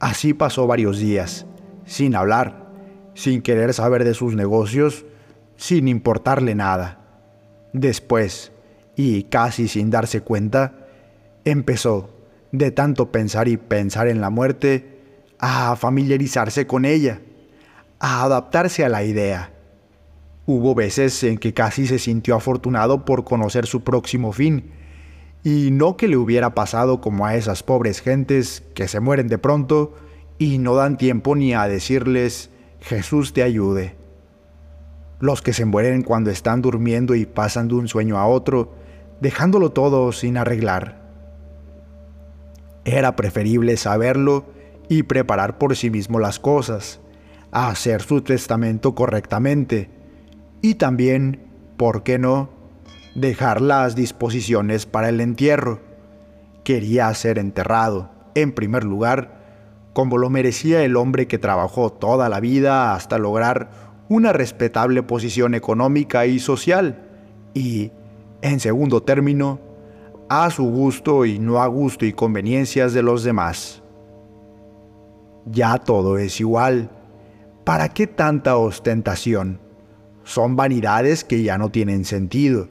Así 0.00 0.34
pasó 0.34 0.66
varios 0.66 0.98
días, 0.98 1.46
sin 1.86 2.14
hablar, 2.14 2.66
sin 3.14 3.42
querer 3.42 3.72
saber 3.72 4.04
de 4.04 4.14
sus 4.14 4.34
negocios, 4.34 5.06
sin 5.56 5.88
importarle 5.88 6.54
nada. 6.54 7.03
Después, 7.74 8.52
y 8.94 9.24
casi 9.24 9.66
sin 9.66 9.90
darse 9.90 10.20
cuenta, 10.20 10.86
empezó, 11.44 12.08
de 12.52 12.70
tanto 12.70 13.10
pensar 13.10 13.48
y 13.48 13.56
pensar 13.56 14.06
en 14.06 14.20
la 14.20 14.30
muerte, 14.30 15.00
a 15.40 15.74
familiarizarse 15.74 16.68
con 16.68 16.84
ella, 16.84 17.20
a 17.98 18.22
adaptarse 18.22 18.84
a 18.84 18.88
la 18.88 19.02
idea. 19.02 19.52
Hubo 20.46 20.76
veces 20.76 21.20
en 21.24 21.36
que 21.36 21.52
casi 21.52 21.88
se 21.88 21.98
sintió 21.98 22.36
afortunado 22.36 23.04
por 23.04 23.24
conocer 23.24 23.66
su 23.66 23.82
próximo 23.82 24.32
fin, 24.32 24.70
y 25.42 25.72
no 25.72 25.96
que 25.96 26.06
le 26.06 26.16
hubiera 26.16 26.54
pasado 26.54 27.00
como 27.00 27.26
a 27.26 27.34
esas 27.34 27.64
pobres 27.64 28.00
gentes 28.00 28.62
que 28.76 28.86
se 28.86 29.00
mueren 29.00 29.26
de 29.26 29.38
pronto 29.38 29.96
y 30.38 30.58
no 30.58 30.76
dan 30.76 30.96
tiempo 30.96 31.34
ni 31.34 31.54
a 31.54 31.66
decirles 31.66 32.50
Jesús 32.80 33.32
te 33.32 33.42
ayude 33.42 34.03
los 35.24 35.40
que 35.40 35.54
se 35.54 35.64
mueren 35.64 36.02
cuando 36.02 36.30
están 36.30 36.60
durmiendo 36.60 37.14
y 37.14 37.24
pasan 37.24 37.68
de 37.68 37.76
un 37.76 37.88
sueño 37.88 38.18
a 38.18 38.26
otro, 38.26 38.74
dejándolo 39.22 39.72
todo 39.72 40.12
sin 40.12 40.36
arreglar. 40.36 41.00
Era 42.84 43.16
preferible 43.16 43.78
saberlo 43.78 44.44
y 44.86 45.04
preparar 45.04 45.56
por 45.56 45.76
sí 45.76 45.88
mismo 45.88 46.20
las 46.20 46.38
cosas, 46.38 47.00
hacer 47.52 48.02
su 48.02 48.20
testamento 48.20 48.94
correctamente 48.94 49.88
y 50.60 50.74
también, 50.74 51.40
¿por 51.78 52.02
qué 52.02 52.18
no?, 52.18 52.50
dejar 53.14 53.62
las 53.62 53.94
disposiciones 53.94 54.84
para 54.84 55.08
el 55.08 55.22
entierro. 55.22 55.80
Quería 56.64 57.14
ser 57.14 57.38
enterrado, 57.38 58.10
en 58.34 58.52
primer 58.52 58.84
lugar, 58.84 59.88
como 59.94 60.18
lo 60.18 60.28
merecía 60.28 60.82
el 60.82 60.96
hombre 60.96 61.26
que 61.28 61.38
trabajó 61.38 61.90
toda 61.90 62.28
la 62.28 62.40
vida 62.40 62.92
hasta 62.92 63.16
lograr 63.16 63.93
una 64.14 64.32
respetable 64.32 65.02
posición 65.02 65.54
económica 65.54 66.26
y 66.26 66.38
social 66.38 67.02
y, 67.52 67.90
en 68.42 68.60
segundo 68.60 69.02
término, 69.02 69.60
a 70.28 70.50
su 70.50 70.64
gusto 70.64 71.24
y 71.24 71.38
no 71.38 71.62
a 71.62 71.66
gusto 71.66 72.06
y 72.06 72.12
conveniencias 72.12 72.92
de 72.92 73.02
los 73.02 73.24
demás. 73.24 73.82
Ya 75.46 75.78
todo 75.78 76.18
es 76.18 76.40
igual. 76.40 76.90
¿Para 77.64 77.88
qué 77.90 78.06
tanta 78.06 78.56
ostentación? 78.56 79.64
son 80.24 80.56
vanidades 80.56 81.22
que 81.22 81.42
ya 81.42 81.58
no 81.58 81.70
tienen 81.70 82.04
sentido. 82.04 82.68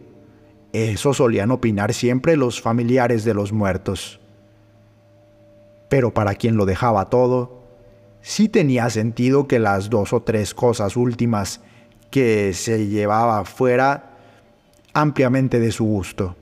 Eso 0.73 1.13
solían 1.13 1.51
opinar 1.51 1.93
siempre 1.93 2.35
los 2.35 2.59
familiares 2.59 3.23
de 3.23 3.35
los 3.35 3.53
muertos. 3.53 4.19
Pero 5.87 6.13
para 6.13 6.33
quien 6.33 6.57
lo 6.57 6.65
dejaba 6.65 7.09
todo, 7.09 7.62
sí 8.23 8.49
tenía 8.49 8.89
sentido 8.89 9.47
que 9.47 9.59
las 9.59 9.91
dos 9.91 10.13
o 10.13 10.23
tres 10.23 10.55
cosas 10.55 10.97
últimas 10.97 11.61
que 12.09 12.53
se 12.53 12.87
llevaba 12.87 13.45
fuera 13.45 14.17
ampliamente 14.93 15.59
de 15.59 15.71
su 15.71 15.83
gusto. 15.85 16.35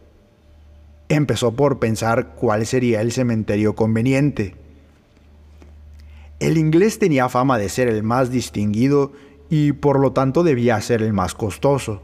Empezó 1.10 1.54
por 1.54 1.80
pensar 1.80 2.36
cuál 2.36 2.66
sería 2.66 3.02
el 3.02 3.12
cementerio 3.12 3.76
conveniente. 3.76 4.56
El 6.40 6.58
inglés 6.58 7.00
tenía 7.00 7.28
fama 7.28 7.58
de 7.58 7.68
ser 7.68 7.88
el 7.90 8.04
más 8.04 8.32
distinguido 8.32 9.12
y 9.50 9.74
por 9.74 10.00
lo 10.00 10.14
tanto 10.14 10.44
debía 10.44 10.80
ser 10.82 11.02
el 11.02 11.14
más 11.14 11.34
costoso. 11.34 12.02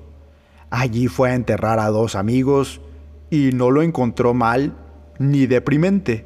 Allí 0.69 1.07
fue 1.07 1.31
a 1.31 1.35
enterrar 1.35 1.79
a 1.79 1.87
dos 1.87 2.15
amigos 2.15 2.81
y 3.29 3.51
no 3.53 3.71
lo 3.71 3.81
encontró 3.81 4.33
mal 4.33 4.75
ni 5.19 5.45
deprimente. 5.45 6.25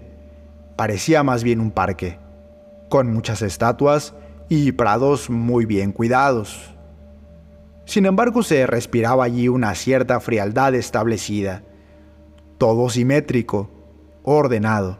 Parecía 0.75 1.21
más 1.21 1.43
bien 1.43 1.59
un 1.59 1.71
parque, 1.71 2.17
con 2.91 3.11
muchas 3.11 3.41
estatuas 3.41 4.13
y 4.49 4.73
prados 4.73 5.29
muy 5.29 5.65
bien 5.65 5.93
cuidados. 5.93 6.75
Sin 7.85 8.05
embargo, 8.05 8.43
se 8.43 8.67
respiraba 8.67 9.23
allí 9.23 9.47
una 9.47 9.73
cierta 9.75 10.19
frialdad 10.19 10.75
establecida, 10.75 11.63
todo 12.57 12.89
simétrico, 12.89 13.71
ordenado, 14.23 14.99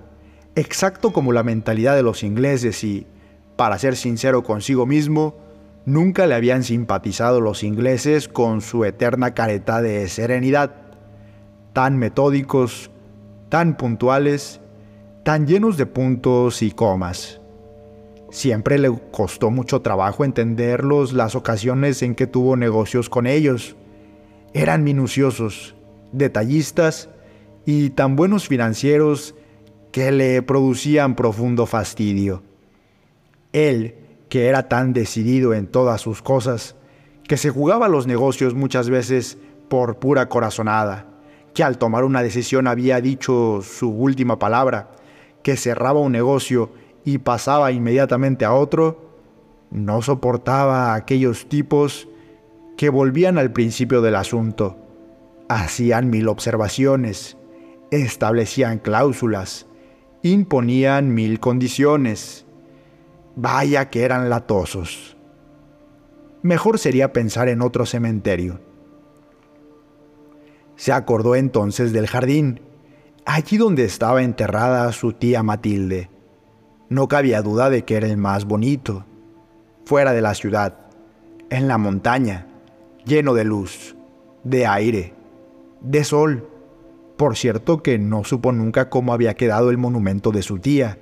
exacto 0.55 1.11
como 1.11 1.33
la 1.33 1.43
mentalidad 1.43 1.93
de 1.97 2.01
los 2.01 2.23
ingleses 2.23 2.81
y, 2.85 3.05
para 3.57 3.77
ser 3.77 3.97
sincero 3.97 4.41
consigo 4.41 4.85
mismo, 4.85 5.35
nunca 5.85 6.27
le 6.27 6.35
habían 6.35 6.63
simpatizado 6.63 7.41
los 7.41 7.61
ingleses 7.61 8.29
con 8.29 8.61
su 8.61 8.85
eterna 8.85 9.33
careta 9.33 9.81
de 9.81 10.07
serenidad, 10.07 10.71
tan 11.73 11.97
metódicos, 11.97 12.89
tan 13.49 13.75
puntuales, 13.75 14.61
tan 15.23 15.45
llenos 15.45 15.75
de 15.75 15.87
puntos 15.87 16.61
y 16.61 16.71
comas. 16.71 17.40
Siempre 18.31 18.79
le 18.79 18.89
costó 19.11 19.51
mucho 19.51 19.81
trabajo 19.81 20.23
entenderlos 20.23 21.11
las 21.11 21.35
ocasiones 21.35 22.01
en 22.01 22.15
que 22.15 22.27
tuvo 22.27 22.55
negocios 22.55 23.09
con 23.09 23.27
ellos. 23.27 23.75
Eran 24.53 24.85
minuciosos, 24.85 25.75
detallistas 26.13 27.09
y 27.65 27.89
tan 27.89 28.15
buenos 28.15 28.47
financieros 28.47 29.35
que 29.91 30.13
le 30.13 30.41
producían 30.43 31.17
profundo 31.17 31.65
fastidio. 31.65 32.41
Él, 33.51 33.95
que 34.29 34.47
era 34.47 34.69
tan 34.69 34.93
decidido 34.93 35.53
en 35.53 35.67
todas 35.67 35.99
sus 35.99 36.21
cosas, 36.21 36.77
que 37.27 37.35
se 37.35 37.49
jugaba 37.49 37.89
los 37.89 38.07
negocios 38.07 38.53
muchas 38.53 38.89
veces 38.89 39.37
por 39.67 39.99
pura 39.99 40.29
corazonada, 40.29 41.05
que 41.53 41.65
al 41.65 41.77
tomar 41.77 42.05
una 42.05 42.23
decisión 42.23 42.67
había 42.67 43.01
dicho 43.01 43.61
su 43.61 43.89
última 43.89 44.39
palabra, 44.39 44.91
que 45.43 45.57
cerraba 45.57 45.99
un 45.99 46.13
negocio 46.13 46.71
y 47.03 47.19
pasaba 47.19 47.71
inmediatamente 47.71 48.45
a 48.45 48.53
otro, 48.53 49.11
no 49.71 50.01
soportaba 50.01 50.91
a 50.91 50.95
aquellos 50.95 51.47
tipos 51.47 52.07
que 52.77 52.89
volvían 52.89 53.37
al 53.37 53.51
principio 53.51 54.01
del 54.01 54.15
asunto, 54.15 54.77
hacían 55.49 56.09
mil 56.09 56.27
observaciones, 56.27 57.37
establecían 57.91 58.79
cláusulas, 58.79 59.67
imponían 60.23 61.13
mil 61.13 61.39
condiciones. 61.39 62.45
Vaya 63.35 63.89
que 63.89 64.03
eran 64.03 64.29
latosos. 64.29 65.15
Mejor 66.41 66.79
sería 66.79 67.13
pensar 67.13 67.47
en 67.49 67.61
otro 67.61 67.85
cementerio. 67.85 68.59
Se 70.75 70.91
acordó 70.91 71.35
entonces 71.35 71.93
del 71.93 72.07
jardín, 72.07 72.61
allí 73.25 73.57
donde 73.57 73.85
estaba 73.85 74.23
enterrada 74.23 74.91
su 74.91 75.13
tía 75.13 75.43
Matilde. 75.43 76.09
No 76.91 77.07
cabía 77.07 77.41
duda 77.41 77.69
de 77.69 77.85
que 77.85 77.95
era 77.95 78.07
el 78.07 78.17
más 78.17 78.43
bonito, 78.43 79.05
fuera 79.85 80.11
de 80.11 80.21
la 80.21 80.33
ciudad, 80.33 80.77
en 81.49 81.69
la 81.69 81.77
montaña, 81.77 82.47
lleno 83.05 83.33
de 83.33 83.45
luz, 83.45 83.95
de 84.43 84.67
aire, 84.67 85.13
de 85.79 86.03
sol. 86.03 86.49
Por 87.15 87.37
cierto 87.37 87.81
que 87.81 87.97
no 87.97 88.25
supo 88.25 88.51
nunca 88.51 88.89
cómo 88.89 89.13
había 89.13 89.35
quedado 89.35 89.69
el 89.69 89.77
monumento 89.77 90.31
de 90.31 90.41
su 90.41 90.59
tía. 90.59 90.99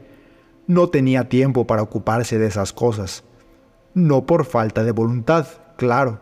No 0.68 0.90
tenía 0.90 1.28
tiempo 1.28 1.66
para 1.66 1.82
ocuparse 1.82 2.38
de 2.38 2.46
esas 2.46 2.72
cosas. 2.72 3.24
No 3.96 4.28
por 4.28 4.46
falta 4.46 4.84
de 4.84 4.92
voluntad, 4.92 5.48
claro. 5.76 6.20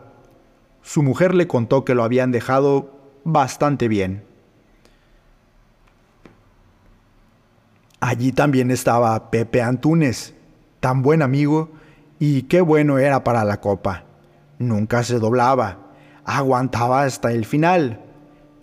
Su 0.80 1.02
mujer 1.02 1.34
le 1.34 1.46
contó 1.46 1.84
que 1.84 1.94
lo 1.94 2.04
habían 2.04 2.32
dejado 2.32 2.90
bastante 3.22 3.86
bien. 3.86 4.24
Allí 8.00 8.30
también 8.30 8.70
estaba 8.70 9.30
Pepe 9.30 9.60
Antunes, 9.60 10.32
tan 10.78 11.02
buen 11.02 11.20
amigo 11.20 11.70
y 12.20 12.42
qué 12.42 12.60
bueno 12.60 12.98
era 12.98 13.24
para 13.24 13.42
la 13.42 13.60
copa. 13.60 14.04
Nunca 14.58 15.02
se 15.02 15.18
doblaba, 15.18 15.78
aguantaba 16.24 17.02
hasta 17.02 17.32
el 17.32 17.44
final. 17.44 18.00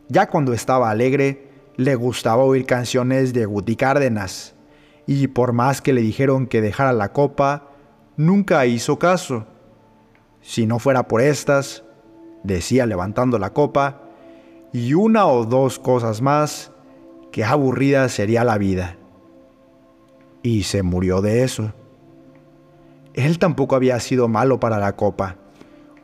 Ya 0.08 0.30
cuando 0.30 0.54
estaba 0.54 0.90
alegre, 0.90 1.50
le 1.76 1.96
gustaba 1.96 2.44
oír 2.44 2.66
canciones 2.66 3.34
de 3.34 3.46
Guti 3.46 3.76
Cárdenas, 3.76 4.56
y 5.06 5.28
por 5.28 5.52
más 5.52 5.82
que 5.82 5.92
le 5.92 6.02
dijeron 6.02 6.48
que 6.48 6.62
dejara 6.62 6.94
la 6.94 7.12
copa, 7.12 7.72
nunca 8.16 8.66
hizo 8.66 9.00
caso. 9.00 9.46
Si 10.42 10.66
no 10.66 10.80
fuera 10.80 11.10
por 11.10 11.20
estas, 11.20 11.84
decía 12.44 12.86
levantando 12.86 13.38
la 13.38 13.52
copa, 13.52 14.02
y 14.72 14.94
una 14.94 15.26
o 15.26 15.44
dos 15.44 15.78
cosas 15.78 16.22
más, 16.22 16.72
qué 17.34 17.44
aburrida 17.44 18.08
sería 18.08 18.46
la 18.46 18.58
vida 18.58 18.96
y 20.46 20.62
se 20.62 20.84
murió 20.84 21.22
de 21.22 21.44
eso. 21.44 21.74
Él 23.16 23.40
tampoco 23.40 23.76
había 23.76 24.00
sido 24.00 24.28
malo 24.28 24.60
para 24.60 24.78
la 24.78 24.96
copa. 24.96 25.38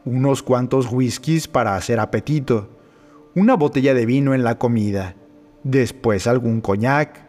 Unos 0.04 0.41
cuantos 0.41 0.91
whiskies 0.91 1.47
para 1.47 1.75
hacer 1.75 1.99
apetito, 1.99 2.69
una 3.36 3.56
botella 3.56 3.93
de 3.93 4.08
vino 4.08 4.34
en 4.34 4.43
la 4.43 4.58
comida, 4.58 5.15
después 5.63 6.25
algún 6.25 6.60
coñac 6.60 7.23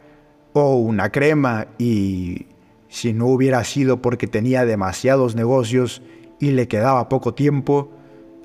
o 0.55 0.77
una 0.77 1.13
crema 1.13 1.67
y, 1.77 2.47
si 2.89 3.13
no 3.13 3.27
hubiera 3.27 3.63
sido 3.65 4.01
porque 4.01 4.27
tenía 4.27 4.65
demasiados 4.65 5.35
negocios 5.35 6.01
y 6.41 6.53
le 6.53 6.67
quedaba 6.67 7.11
poco 7.11 7.35
tiempo, 7.35 7.91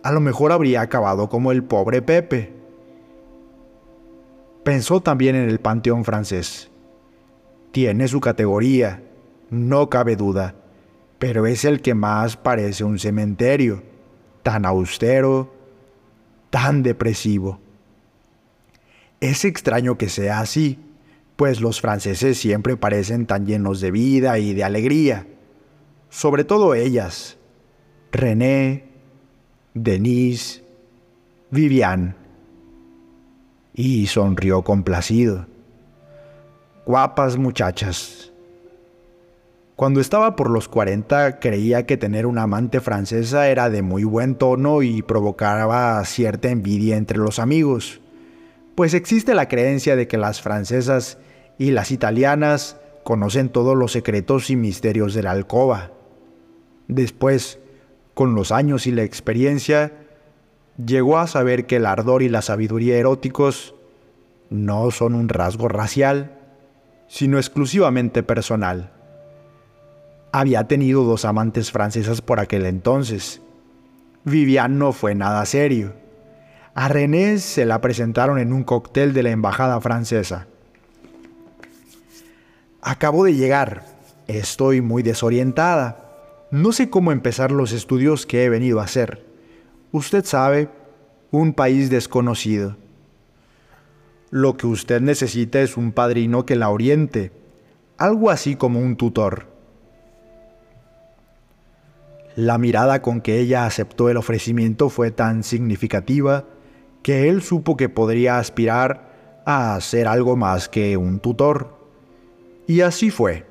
a 0.03 0.12
lo 0.12 0.19
mejor 0.19 0.51
habría 0.51 0.82
acabado 0.82 1.30
como 1.30 1.53
el 1.53 1.63
pobre 1.63 2.01
Pepe. 2.01 2.51
Pensó 4.65 4.99
también 4.99 5.38
en 5.38 5.47
el 5.47 5.62
panteón 5.62 6.03
francés 6.03 6.69
tiene 7.71 8.08
su 8.08 8.19
categoría, 8.19 9.03
no 9.49 9.89
cabe 9.89 10.15
duda, 10.15 10.56
pero 11.19 11.45
es 11.45 11.65
el 11.65 11.82
que 11.82 11.93
más 11.93 12.38
parece 12.38 12.84
un 12.84 12.99
cementerio, 12.99 13.84
tan 14.43 14.65
austero, 14.65 15.53
tan 16.49 16.84
depresivo. 16.84 17.60
Es 19.19 19.45
extraño 19.45 19.97
que 19.97 20.10
sea 20.10 20.39
así, 20.39 20.80
pues 21.36 21.62
los 21.62 21.82
franceses 21.82 22.38
siempre 22.38 22.77
parecen 22.77 23.25
tan 23.25 23.45
llenos 23.45 23.82
de 23.82 23.91
vida 23.91 24.39
y 24.39 24.53
de 24.53 24.63
alegría, 24.63 25.27
sobre 26.10 26.43
todo 26.43 26.73
ellas, 26.73 27.38
René, 28.12 28.86
Denise, 29.73 30.63
Viviane. 31.51 32.15
Y 33.73 34.08
sonrió 34.08 34.63
complacido 34.63 35.45
guapas 36.88 37.36
muchachas. 37.36 38.32
Cuando 39.76 40.00
estaba 40.00 40.38
por 40.38 40.50
los 40.50 40.69
40 40.69 41.38
creía 41.39 41.86
que 41.86 41.97
tener 41.97 42.26
una 42.26 42.43
amante 42.43 42.80
francesa 42.80 43.50
era 43.50 43.69
de 43.69 43.82
muy 43.82 44.06
buen 44.06 44.36
tono 44.36 44.82
y 44.82 45.02
provocaba 45.02 46.04
cierta 46.06 46.50
envidia 46.50 46.95
entre 46.95 47.17
los 47.17 47.39
amigos, 47.39 48.00
pues 48.76 48.93
existe 48.93 49.36
la 49.36 49.50
creencia 49.50 49.97
de 49.97 50.08
que 50.08 50.17
las 50.17 50.41
francesas 50.41 51.17
y 51.58 51.71
las 51.71 51.91
italianas 51.91 52.78
conocen 53.04 53.50
todos 53.50 53.76
los 53.76 53.91
secretos 53.91 54.50
y 54.50 54.56
misterios 54.56 55.13
de 55.13 55.23
la 55.23 55.32
alcoba. 55.32 55.91
Después, 56.88 57.60
con 58.13 58.34
los 58.34 58.54
años 58.54 58.88
y 58.88 58.93
la 58.93 59.04
experiencia, 59.04 59.91
llegó 60.84 61.17
a 61.17 61.28
saber 61.28 61.65
que 61.65 61.76
el 61.76 61.86
ardor 61.86 62.23
y 62.23 62.30
la 62.30 62.41
sabiduría 62.41 62.95
eróticos 62.97 63.76
no 64.50 64.89
son 64.91 65.15
un 65.15 65.28
rasgo 65.28 65.67
racial, 65.67 66.37
sino 67.08 67.38
exclusivamente 67.38 68.24
personal. 68.24 68.91
Había 70.32 70.67
tenido 70.67 71.04
dos 71.04 71.26
amantes 71.26 71.72
francesas 71.72 72.22
por 72.22 72.39
aquel 72.39 72.65
entonces. 72.65 73.41
Vivian 74.24 74.78
no 74.78 74.91
fue 74.91 75.15
nada 75.15 75.46
serio. 75.46 75.93
A 76.76 76.89
René 76.89 77.39
se 77.39 77.65
la 77.65 77.82
presentaron 77.82 78.38
en 78.38 78.54
un 78.54 78.63
cóctel 78.63 79.13
de 79.13 79.24
la 79.24 79.32
embajada 79.32 79.82
francesa. 79.82 80.48
Acabo 82.82 83.24
de 83.24 83.34
llegar. 83.34 83.84
Estoy 84.28 84.82
muy 84.82 85.02
desorientada. 85.02 86.08
No 86.52 86.72
sé 86.72 86.89
cómo 86.89 87.12
empezar 87.12 87.52
los 87.52 87.72
estudios 87.72 88.26
que 88.26 88.43
he 88.43 88.50
venido 88.50 88.80
a 88.80 88.84
hacer. 88.84 89.26
usted 89.91 90.24
sabe, 90.26 90.70
un 91.32 91.54
país 91.54 91.89
desconocido. 91.89 92.78
Lo 94.30 94.58
que 94.58 94.68
usted 94.68 95.02
necesita 95.02 95.62
es 95.62 95.78
un 95.78 95.94
padrino 95.94 96.46
que 96.46 96.58
la 96.58 96.70
oriente, 96.70 97.32
algo 97.98 98.30
así 98.30 98.56
como 98.56 98.80
un 98.80 98.98
tutor. 98.98 99.48
La 102.36 102.58
mirada 102.58 103.02
con 103.02 103.22
que 103.22 103.40
ella 103.40 103.66
aceptó 103.66 104.10
el 104.10 104.18
ofrecimiento 104.18 104.90
fue 104.90 105.12
tan 105.12 105.44
significativa 105.44 106.46
que 107.04 107.30
él 107.30 107.42
supo 107.42 107.78
que 107.78 107.88
podría 107.88 108.38
aspirar 108.38 109.42
a 109.46 109.80
ser 109.80 110.08
algo 110.08 110.36
más 110.36 110.68
que 110.68 110.98
un 110.98 111.20
tutor. 111.20 111.78
Y 112.68 112.82
así 112.82 113.12
fue. 113.12 113.46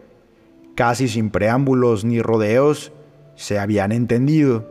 Casi 0.74 1.08
sin 1.08 1.30
preámbulos 1.30 2.04
ni 2.04 2.20
rodeos, 2.20 2.92
se 3.34 3.58
habían 3.58 3.92
entendido. 3.92 4.68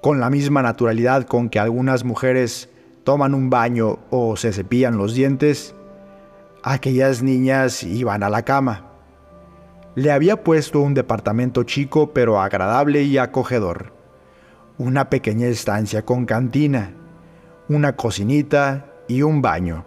Con 0.00 0.20
la 0.20 0.30
misma 0.30 0.62
naturalidad 0.62 1.26
con 1.26 1.48
que 1.48 1.58
algunas 1.58 2.04
mujeres 2.04 2.68
toman 3.06 3.34
un 3.34 3.50
baño 3.50 4.00
o 4.10 4.36
se 4.36 4.52
cepillan 4.52 4.98
los 4.98 5.14
dientes, 5.14 5.76
aquellas 6.64 7.22
niñas 7.22 7.84
iban 7.84 8.24
a 8.24 8.28
la 8.28 8.42
cama. 8.42 8.90
Le 9.94 10.10
había 10.10 10.42
puesto 10.42 10.80
un 10.80 10.92
departamento 10.92 11.62
chico 11.62 12.12
pero 12.12 12.40
agradable 12.40 13.04
y 13.04 13.16
acogedor. 13.16 13.92
Una 14.76 15.08
pequeña 15.08 15.46
estancia 15.46 16.04
con 16.04 16.26
cantina, 16.26 16.94
una 17.68 17.94
cocinita 17.94 18.86
y 19.06 19.22
un 19.22 19.40
baño. 19.40 19.84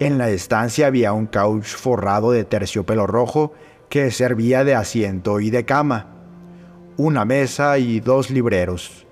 En 0.00 0.18
la 0.18 0.28
estancia 0.28 0.88
había 0.88 1.12
un 1.12 1.26
couch 1.26 1.76
forrado 1.76 2.32
de 2.32 2.44
terciopelo 2.44 3.06
rojo 3.06 3.52
que 3.88 4.10
servía 4.10 4.64
de 4.64 4.74
asiento 4.74 5.38
y 5.38 5.50
de 5.50 5.64
cama, 5.64 6.08
una 6.96 7.24
mesa 7.24 7.78
y 7.78 8.00
dos 8.00 8.30
libreros. 8.30 9.05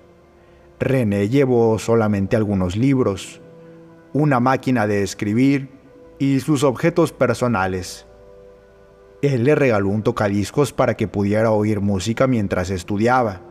René 0.79 1.29
llevó 1.29 1.79
solamente 1.79 2.35
algunos 2.35 2.75
libros, 2.75 3.41
una 4.13 4.39
máquina 4.39 4.87
de 4.87 5.03
escribir 5.03 5.69
y 6.19 6.39
sus 6.39 6.63
objetos 6.63 7.11
personales. 7.11 8.05
Él 9.21 9.43
le 9.43 9.55
regaló 9.55 9.89
un 9.89 10.03
tocadiscos 10.03 10.73
para 10.73 10.95
que 10.95 11.07
pudiera 11.07 11.51
oír 11.51 11.81
música 11.81 12.27
mientras 12.27 12.69
estudiaba. 12.69 13.41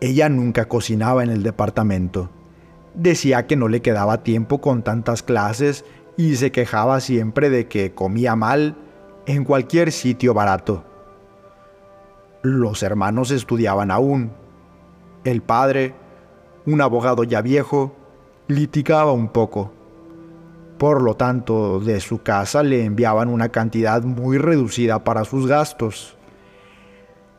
Ella 0.00 0.28
nunca 0.28 0.66
cocinaba 0.66 1.24
en 1.24 1.30
el 1.30 1.42
departamento 1.42 2.30
decía 2.98 3.46
que 3.46 3.56
no 3.56 3.68
le 3.68 3.80
quedaba 3.80 4.22
tiempo 4.22 4.60
con 4.60 4.82
tantas 4.82 5.22
clases 5.22 5.84
y 6.16 6.36
se 6.36 6.50
quejaba 6.50 7.00
siempre 7.00 7.48
de 7.48 7.68
que 7.68 7.94
comía 7.94 8.36
mal 8.36 8.76
en 9.26 9.44
cualquier 9.44 9.92
sitio 9.92 10.34
barato. 10.34 10.84
Los 12.42 12.82
hermanos 12.82 13.30
estudiaban 13.30 13.90
aún. 13.90 14.32
El 15.24 15.42
padre, 15.42 15.94
un 16.66 16.80
abogado 16.80 17.24
ya 17.24 17.42
viejo, 17.42 17.94
litigaba 18.46 19.12
un 19.12 19.28
poco. 19.28 19.72
Por 20.78 21.02
lo 21.02 21.14
tanto, 21.14 21.80
de 21.80 22.00
su 22.00 22.22
casa 22.22 22.62
le 22.62 22.84
enviaban 22.84 23.28
una 23.28 23.48
cantidad 23.48 24.02
muy 24.02 24.38
reducida 24.38 25.02
para 25.02 25.24
sus 25.24 25.46
gastos. 25.46 26.16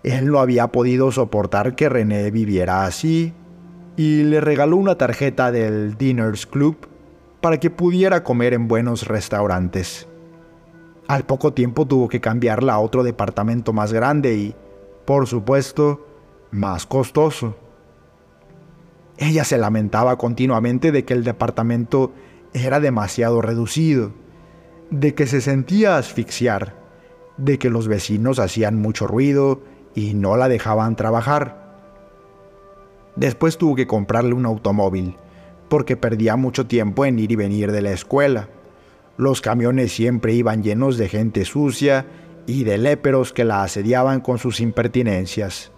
Él 0.04 0.28
no 0.28 0.40
había 0.40 0.68
podido 0.68 1.12
soportar 1.12 1.76
que 1.76 1.90
René 1.90 2.32
viviera 2.32 2.86
así 2.86 3.34
y 3.96 4.24
le 4.24 4.42
regaló 4.42 4.78
una 4.78 4.98
tarjeta 4.98 5.52
del 5.52 5.98
Dinners 5.98 6.46
Club 6.46 6.78
para 7.42 7.60
que 7.60 7.70
pudiera 7.70 8.24
comer 8.24 8.54
en 8.54 8.68
buenos 8.68 9.08
restaurantes. 9.08 10.08
Al 11.08 11.24
poco 11.24 11.54
tiempo 11.54 11.86
tuvo 11.86 12.08
que 12.08 12.22
cambiarla 12.22 12.74
a 12.74 12.80
otro 12.80 13.04
departamento 13.04 13.74
más 13.74 13.92
grande 13.92 14.36
y, 14.36 14.56
por 15.06 15.28
supuesto, 15.28 16.06
más 16.52 16.86
costoso. 16.86 17.56
Ella 19.20 19.44
se 19.44 19.58
lamentaba 19.58 20.18
continuamente 20.18 20.94
de 20.94 21.04
que 21.04 21.14
el 21.14 21.26
departamento 21.26 22.14
era 22.54 22.80
demasiado 22.80 23.42
reducido, 23.42 24.14
de 24.92 25.14
que 25.14 25.28
se 25.28 25.42
sentía 25.42 25.98
asfixiar, 25.98 26.76
de 27.36 27.60
que 27.60 27.70
los 27.70 27.90
vecinos 27.90 28.40
hacían 28.40 28.78
mucho 28.78 29.08
ruido 29.08 29.62
y 29.94 30.14
no 30.14 30.38
la 30.38 30.48
dejaban 30.48 30.96
trabajar. 30.96 31.76
Después 33.18 33.58
tuvo 33.58 33.76
que 33.76 33.88
comprarle 33.88 34.34
un 34.34 34.46
automóvil, 34.46 35.18
porque 35.68 35.98
perdía 35.98 36.38
mucho 36.38 36.66
tiempo 36.66 37.06
en 37.06 37.20
ir 37.20 37.34
y 37.34 37.36
venir 37.36 37.74
de 37.74 37.82
la 37.82 37.92
escuela. 37.92 38.48
Los 39.18 39.42
camiones 39.42 39.92
siempre 39.92 40.32
iban 40.32 40.64
llenos 40.64 40.98
de 40.98 41.10
gente 41.10 41.44
sucia 41.44 42.06
y 42.48 42.64
de 42.64 42.78
léperos 42.78 43.34
que 43.34 43.44
la 43.44 43.64
asediaban 43.64 44.22
con 44.22 44.38
sus 44.38 44.62
impertinencias. 44.62 45.74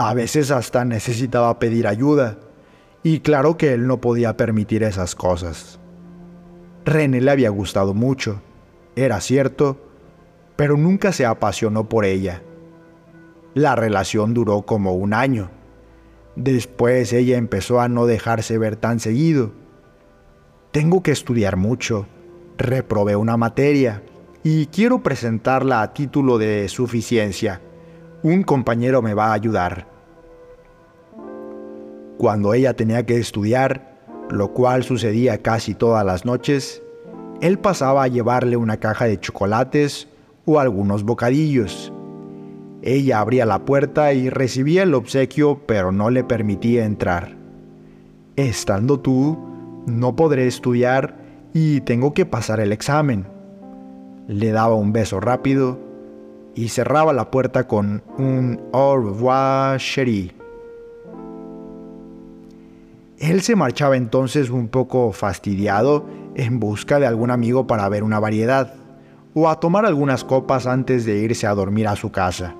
A 0.00 0.14
veces 0.14 0.50
hasta 0.50 0.84
necesitaba 0.86 1.58
pedir 1.58 1.86
ayuda, 1.86 2.38
y 3.02 3.20
claro 3.20 3.58
que 3.58 3.74
él 3.74 3.86
no 3.86 4.00
podía 4.00 4.36
permitir 4.36 4.82
esas 4.82 5.14
cosas. 5.14 5.78
René 6.86 7.20
le 7.20 7.30
había 7.30 7.50
gustado 7.50 7.92
mucho, 7.92 8.40
era 8.96 9.20
cierto, 9.20 9.76
pero 10.56 10.78
nunca 10.78 11.12
se 11.12 11.26
apasionó 11.26 11.88
por 11.88 12.06
ella. 12.06 12.42
La 13.52 13.76
relación 13.76 14.32
duró 14.32 14.62
como 14.62 14.94
un 14.94 15.12
año 15.12 15.50
Después 16.42 17.12
ella 17.12 17.36
empezó 17.36 17.80
a 17.80 17.88
no 17.88 18.06
dejarse 18.06 18.56
ver 18.56 18.76
tan 18.76 18.98
seguido. 18.98 19.52
Tengo 20.70 21.02
que 21.02 21.10
estudiar 21.10 21.56
mucho, 21.56 22.06
reprobé 22.56 23.14
una 23.14 23.36
materia 23.36 24.02
y 24.42 24.64
quiero 24.66 25.02
presentarla 25.02 25.82
a 25.82 25.92
título 25.92 26.38
de 26.38 26.66
suficiencia. 26.68 27.60
Un 28.22 28.42
compañero 28.42 29.02
me 29.02 29.12
va 29.12 29.26
a 29.26 29.32
ayudar. 29.34 29.89
Cuando 32.20 32.54
ella 32.54 32.74
tenía 32.74 33.04
que 33.04 33.16
estudiar, 33.16 33.98
lo 34.28 34.52
cual 34.52 34.84
sucedía 34.84 35.38
casi 35.38 35.74
todas 35.74 36.04
las 36.04 36.24
noches, 36.24 36.82
él 37.40 37.58
pasaba 37.58 38.04
a 38.04 38.08
llevarle 38.08 38.56
una 38.56 38.76
caja 38.76 39.06
de 39.06 39.18
chocolates 39.18 40.06
o 40.44 40.60
algunos 40.60 41.02
bocadillos 41.02 41.90
ella 42.82 43.20
abría 43.20 43.44
la 43.44 43.64
puerta 43.64 44.12
y 44.14 44.30
recibía 44.30 44.84
el 44.84 44.94
obsequio, 44.94 45.60
pero 45.66 45.92
no 45.92 46.08
le 46.08 46.24
permitía 46.24 46.84
entrar. 46.84 47.36
Estando 48.36 49.00
tú, 49.00 49.38
no 49.86 50.16
podré 50.16 50.46
estudiar 50.46 51.16
y 51.52 51.82
tengo 51.82 52.14
que 52.14 52.24
pasar 52.24 52.60
el 52.60 52.72
examen. 52.72 53.26
Le 54.28 54.50
daba 54.52 54.76
un 54.76 54.92
beso 54.92 55.20
rápido 55.20 55.78
y 56.54 56.68
cerraba 56.68 57.12
la 57.12 57.30
puerta 57.30 57.66
con 57.66 58.02
un 58.16 58.60
au 58.72 58.96
revoir, 58.96 59.78
chérie. 59.78 60.39
Él 63.20 63.42
se 63.42 63.54
marchaba 63.54 63.98
entonces 63.98 64.48
un 64.48 64.68
poco 64.68 65.12
fastidiado 65.12 66.06
en 66.36 66.58
busca 66.58 66.98
de 66.98 67.06
algún 67.06 67.30
amigo 67.30 67.66
para 67.66 67.86
ver 67.90 68.02
una 68.02 68.18
variedad 68.18 68.72
o 69.34 69.50
a 69.50 69.60
tomar 69.60 69.84
algunas 69.84 70.24
copas 70.24 70.66
antes 70.66 71.04
de 71.04 71.18
irse 71.18 71.46
a 71.46 71.54
dormir 71.54 71.86
a 71.86 71.96
su 71.96 72.10
casa. 72.10 72.56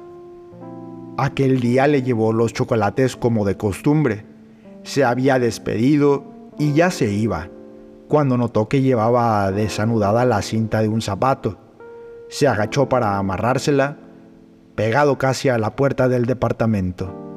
Aquel 1.17 1.61
día 1.61 1.87
le 1.87 2.03
llevó 2.03 2.35
los 2.35 2.53
chocolates 2.53 3.17
como 3.17 3.47
de 3.47 3.57
costumbre. 3.57 4.27
Se 4.83 5.03
había 5.03 5.39
despedido 5.39 6.25
y 6.59 6.75
ya 6.75 6.91
se 6.91 7.11
iba, 7.11 7.49
cuando 8.07 8.37
notó 8.37 8.69
que 8.69 8.83
llevaba 8.83 9.51
desanudada 9.53 10.27
la 10.27 10.43
cinta 10.43 10.83
de 10.83 10.89
un 10.89 11.01
zapato. 11.01 11.59
Se 12.29 12.47
agachó 12.47 12.87
para 12.87 13.17
amarrársela, 13.17 13.97
pegado 14.75 15.17
casi 15.17 15.49
a 15.49 15.57
la 15.57 15.75
puerta 15.75 16.07
del 16.11 16.27
departamento. 16.27 17.30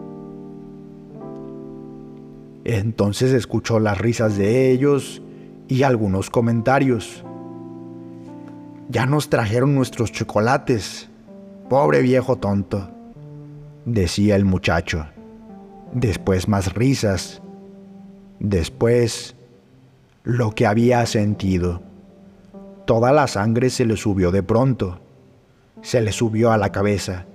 Entonces 2.65 3.31
escuchó 3.31 3.79
las 3.79 3.97
risas 3.97 4.37
de 4.37 4.71
ellos 4.71 5.21
y 5.67 5.83
algunos 5.83 6.29
comentarios. 6.29 7.23
Ya 8.89 9.05
nos 9.05 9.29
trajeron 9.29 9.75
nuestros 9.75 10.11
chocolates. 10.11 11.09
Pobre 11.69 12.01
viejo 12.01 12.37
tonto 12.37 12.93
decía 13.85 14.35
el 14.35 14.45
muchacho. 14.45 15.07
Después 15.93 16.47
más 16.47 16.73
risas. 16.73 17.41
Después 18.39 19.35
lo 20.23 20.51
que 20.51 20.65
había 20.65 21.05
sentido. 21.05 21.81
Toda 22.85 23.11
la 23.11 23.27
sangre 23.27 23.69
se 23.69 23.85
le 23.85 23.97
subió 23.97 24.31
de 24.31 24.43
pronto. 24.43 24.99
Se 25.81 26.01
le 26.01 26.11
subió 26.11 26.51
a 26.51 26.57
la 26.57 26.71
cabeza. 26.71 27.25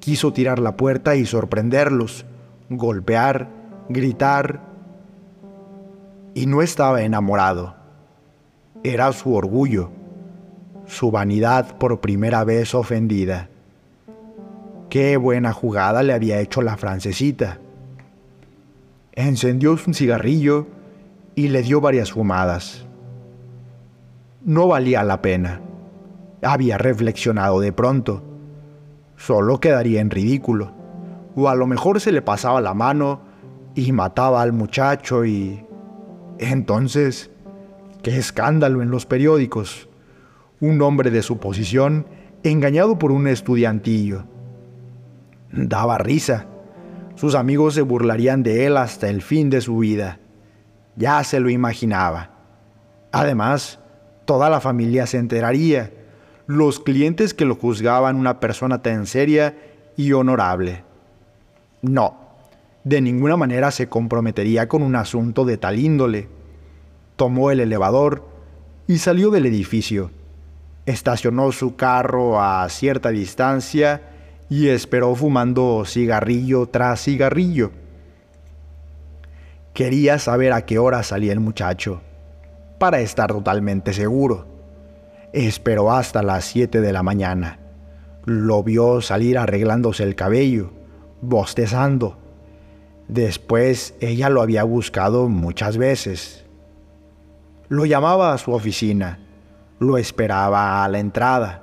Quiso 0.00 0.32
tirar 0.32 0.58
la 0.58 0.76
puerta 0.76 1.16
y 1.16 1.26
sorprenderlos, 1.26 2.24
golpear, 2.70 3.48
gritar. 3.88 4.67
Y 6.38 6.46
no 6.46 6.62
estaba 6.62 7.02
enamorado. 7.02 7.74
Era 8.84 9.12
su 9.12 9.34
orgullo, 9.34 9.90
su 10.86 11.10
vanidad 11.10 11.76
por 11.78 12.00
primera 12.00 12.44
vez 12.44 12.76
ofendida. 12.76 13.48
Qué 14.88 15.16
buena 15.16 15.52
jugada 15.52 16.04
le 16.04 16.12
había 16.12 16.38
hecho 16.38 16.62
la 16.62 16.76
francesita. 16.76 17.58
Encendió 19.14 19.72
un 19.72 19.94
cigarrillo 19.94 20.68
y 21.34 21.48
le 21.48 21.62
dio 21.62 21.80
varias 21.80 22.12
fumadas. 22.12 22.86
No 24.44 24.68
valía 24.68 25.02
la 25.02 25.20
pena. 25.20 25.60
Había 26.40 26.78
reflexionado 26.78 27.58
de 27.58 27.72
pronto. 27.72 28.22
Solo 29.16 29.58
quedaría 29.58 30.00
en 30.00 30.10
ridículo. 30.10 30.70
O 31.34 31.48
a 31.48 31.56
lo 31.56 31.66
mejor 31.66 32.00
se 32.00 32.12
le 32.12 32.22
pasaba 32.22 32.60
la 32.60 32.74
mano 32.74 33.22
y 33.74 33.90
mataba 33.90 34.40
al 34.40 34.52
muchacho 34.52 35.24
y... 35.24 35.64
Entonces, 36.38 37.30
qué 38.02 38.16
escándalo 38.16 38.82
en 38.82 38.90
los 38.90 39.06
periódicos. 39.06 39.88
Un 40.60 40.80
hombre 40.82 41.10
de 41.10 41.22
su 41.22 41.38
posición 41.38 42.06
engañado 42.42 42.98
por 42.98 43.12
un 43.12 43.26
estudiantillo. 43.28 44.24
Daba 45.52 45.98
risa. 45.98 46.46
Sus 47.14 47.34
amigos 47.34 47.74
se 47.74 47.82
burlarían 47.82 48.42
de 48.42 48.66
él 48.66 48.76
hasta 48.76 49.08
el 49.08 49.22
fin 49.22 49.50
de 49.50 49.60
su 49.60 49.78
vida. 49.78 50.20
Ya 50.96 51.22
se 51.24 51.40
lo 51.40 51.50
imaginaba. 51.50 52.30
Además, 53.12 53.80
toda 54.24 54.50
la 54.50 54.60
familia 54.60 55.06
se 55.06 55.18
enteraría. 55.18 55.92
Los 56.46 56.80
clientes 56.80 57.34
que 57.34 57.44
lo 57.44 57.56
juzgaban 57.56 58.16
una 58.16 58.40
persona 58.40 58.82
tan 58.82 59.06
seria 59.06 59.56
y 59.96 60.12
honorable. 60.12 60.84
No, 61.82 62.27
de 62.88 63.02
ninguna 63.02 63.36
manera 63.36 63.70
se 63.70 63.90
comprometería 63.90 64.66
con 64.66 64.82
un 64.82 64.96
asunto 64.96 65.44
de 65.44 65.58
tal 65.58 65.78
índole. 65.78 66.26
Tomó 67.16 67.50
el 67.50 67.60
elevador 67.60 68.26
y 68.86 68.96
salió 68.96 69.30
del 69.30 69.44
edificio. 69.44 70.10
Estacionó 70.86 71.52
su 71.52 71.76
carro 71.76 72.40
a 72.40 72.66
cierta 72.70 73.10
distancia 73.10 74.00
y 74.48 74.68
esperó 74.68 75.14
fumando 75.14 75.84
cigarrillo 75.84 76.66
tras 76.66 77.02
cigarrillo. 77.02 77.72
Quería 79.74 80.18
saber 80.18 80.54
a 80.54 80.64
qué 80.64 80.78
hora 80.78 81.02
salía 81.02 81.34
el 81.34 81.40
muchacho, 81.40 82.00
para 82.78 83.00
estar 83.00 83.30
totalmente 83.30 83.92
seguro. 83.92 84.46
Esperó 85.34 85.92
hasta 85.92 86.22
las 86.22 86.46
7 86.46 86.80
de 86.80 86.92
la 86.94 87.02
mañana. 87.02 87.58
Lo 88.24 88.62
vio 88.62 89.02
salir 89.02 89.36
arreglándose 89.36 90.04
el 90.04 90.14
cabello, 90.14 90.72
bostezando. 91.20 92.27
Después 93.08 93.94
ella 94.00 94.28
lo 94.28 94.42
había 94.42 94.64
buscado 94.64 95.28
muchas 95.28 95.78
veces. 95.78 96.44
Lo 97.68 97.86
llamaba 97.86 98.34
a 98.34 98.38
su 98.38 98.52
oficina, 98.52 99.18
lo 99.78 99.96
esperaba 99.96 100.84
a 100.84 100.88
la 100.88 100.98
entrada, 100.98 101.62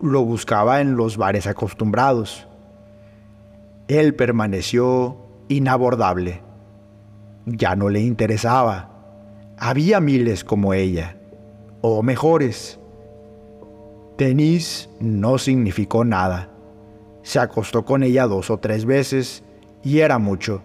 lo 0.00 0.24
buscaba 0.24 0.80
en 0.80 0.96
los 0.96 1.16
bares 1.16 1.46
acostumbrados. 1.46 2.48
Él 3.86 4.14
permaneció 4.14 5.16
inabordable. 5.48 6.42
Ya 7.46 7.76
no 7.76 7.88
le 7.88 8.00
interesaba. 8.00 8.90
Había 9.58 10.00
miles 10.00 10.42
como 10.42 10.74
ella, 10.74 11.16
o 11.82 12.02
mejores. 12.02 12.80
Tenis 14.16 14.88
no 14.98 15.38
significó 15.38 16.04
nada. 16.04 16.50
Se 17.22 17.38
acostó 17.38 17.84
con 17.84 18.02
ella 18.02 18.26
dos 18.26 18.50
o 18.50 18.58
tres 18.58 18.84
veces 18.84 19.44
y 19.82 20.00
era 20.00 20.18
mucho, 20.18 20.62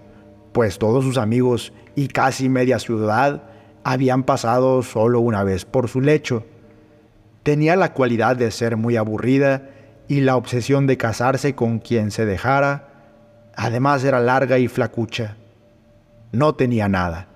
pues 0.55 0.79
todos 0.79 1.03
sus 1.03 1.17
amigos 1.17 1.73
y 1.97 2.07
casi 2.07 2.47
media 2.47 2.79
ciudad 2.79 3.43
habían 3.83 4.23
pasado 4.23 4.83
solo 4.83 5.19
una 5.19 5.43
vez 5.43 5.65
por 5.65 5.89
su 5.89 5.99
lecho. 5.99 6.45
Tenía 7.43 7.75
la 7.75 7.91
cualidad 7.91 8.37
de 8.37 8.49
ser 8.51 8.77
muy 8.77 8.95
aburrida 8.95 9.69
y 10.07 10.21
la 10.21 10.37
obsesión 10.37 10.87
de 10.87 10.95
casarse 10.95 11.55
con 11.55 11.79
quien 11.79 12.09
se 12.09 12.25
dejara. 12.25 12.87
Además 13.57 14.05
era 14.05 14.21
larga 14.21 14.57
y 14.57 14.69
flacucha. 14.69 15.35
No 16.31 16.55
tenía 16.55 16.87
nada. 16.87 17.27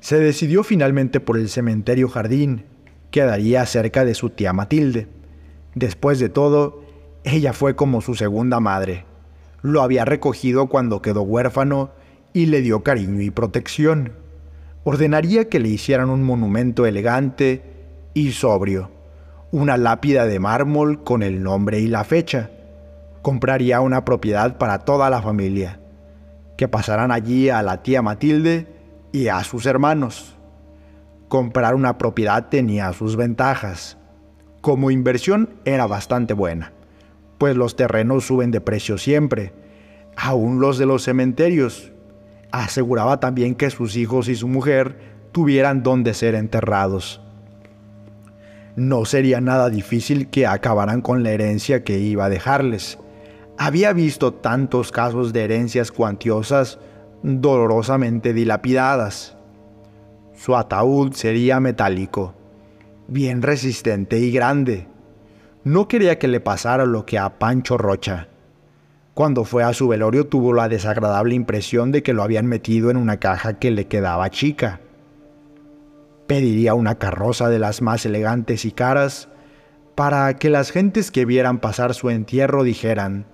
Se 0.00 0.18
decidió 0.18 0.64
finalmente 0.64 1.20
por 1.20 1.36
el 1.36 1.50
cementerio 1.50 2.08
jardín, 2.08 2.64
que 3.10 3.20
daría 3.20 3.66
cerca 3.66 4.06
de 4.06 4.14
su 4.14 4.30
tía 4.30 4.54
Matilde. 4.54 5.08
Después 5.74 6.18
de 6.20 6.30
todo, 6.30 6.84
ella 7.22 7.52
fue 7.52 7.76
como 7.76 8.00
su 8.00 8.14
segunda 8.14 8.60
madre. 8.60 9.09
Lo 9.62 9.82
había 9.82 10.04
recogido 10.04 10.68
cuando 10.68 11.02
quedó 11.02 11.22
huérfano 11.22 11.90
y 12.32 12.46
le 12.46 12.62
dio 12.62 12.82
cariño 12.82 13.20
y 13.20 13.30
protección 13.30 14.12
ordenaría 14.84 15.48
que 15.48 15.60
le 15.60 15.68
hicieran 15.68 16.10
un 16.10 16.22
monumento 16.22 16.86
elegante 16.86 17.62
y 18.14 18.32
sobrio, 18.32 18.90
una 19.50 19.76
lápida 19.76 20.26
de 20.26 20.38
mármol 20.38 21.04
con 21.04 21.22
el 21.22 21.42
nombre 21.42 21.80
y 21.80 21.86
la 21.86 22.04
fecha. 22.04 22.50
Compraría 23.22 23.80
una 23.80 24.04
propiedad 24.04 24.56
para 24.56 24.80
toda 24.80 25.10
la 25.10 25.20
familia, 25.20 25.80
que 26.56 26.68
pasaran 26.68 27.12
allí 27.12 27.50
a 27.50 27.62
la 27.62 27.82
tía 27.82 28.02
Matilde 28.02 28.66
y 29.12 29.28
a 29.28 29.44
sus 29.44 29.66
hermanos. 29.66 30.36
Comprar 31.28 31.74
una 31.74 31.98
propiedad 31.98 32.48
tenía 32.48 32.92
sus 32.92 33.16
ventajas. 33.16 33.98
Como 34.62 34.90
inversión 34.90 35.50
era 35.64 35.86
bastante 35.86 36.34
buena, 36.34 36.72
pues 37.40 37.56
los 37.56 37.74
terrenos 37.74 38.26
suben 38.26 38.50
de 38.50 38.60
precio 38.60 38.98
siempre, 38.98 39.54
aún 40.14 40.60
los 40.60 40.76
de 40.76 40.84
los 40.84 41.04
cementerios, 41.04 41.90
aseguraba 42.52 43.18
también 43.18 43.54
que 43.54 43.70
sus 43.70 43.96
hijos 43.96 44.28
y 44.28 44.36
su 44.36 44.46
mujer 44.46 44.98
tuvieran 45.32 45.82
donde 45.82 46.12
ser 46.12 46.34
enterrados. 46.34 47.22
No 48.76 49.06
sería 49.06 49.40
nada 49.40 49.70
difícil 49.70 50.28
que 50.28 50.46
acabaran 50.46 51.00
con 51.00 51.22
la 51.22 51.30
herencia 51.30 51.82
que 51.82 51.98
iba 51.98 52.26
a 52.26 52.28
dejarles. 52.28 52.98
Había 53.56 53.94
visto 53.94 54.34
tantos 54.34 54.92
casos 54.92 55.32
de 55.32 55.44
herencias 55.44 55.90
cuantiosas 55.90 56.78
dolorosamente 57.22 58.34
dilapidadas. 58.34 59.34
Su 60.34 60.56
ataúd 60.56 61.14
sería 61.14 61.58
metálico, 61.58 62.34
bien 63.08 63.40
resistente 63.40 64.18
y 64.18 64.30
grande. 64.30 64.89
No 65.62 65.88
quería 65.88 66.18
que 66.18 66.26
le 66.26 66.40
pasara 66.40 66.86
lo 66.86 67.04
que 67.04 67.18
a 67.18 67.38
Pancho 67.38 67.76
Rocha. 67.76 68.28
Cuando 69.12 69.44
fue 69.44 69.62
a 69.62 69.74
su 69.74 69.88
velorio 69.88 70.26
tuvo 70.26 70.54
la 70.54 70.70
desagradable 70.70 71.34
impresión 71.34 71.92
de 71.92 72.02
que 72.02 72.14
lo 72.14 72.22
habían 72.22 72.46
metido 72.46 72.90
en 72.90 72.96
una 72.96 73.18
caja 73.18 73.58
que 73.58 73.70
le 73.70 73.86
quedaba 73.86 74.30
chica. 74.30 74.80
Pediría 76.26 76.72
una 76.72 76.94
carroza 76.94 77.50
de 77.50 77.58
las 77.58 77.82
más 77.82 78.06
elegantes 78.06 78.64
y 78.64 78.72
caras 78.72 79.28
para 79.94 80.34
que 80.36 80.48
las 80.48 80.70
gentes 80.70 81.10
que 81.10 81.26
vieran 81.26 81.58
pasar 81.58 81.92
su 81.92 82.08
entierro 82.08 82.62
dijeran, 82.62 83.26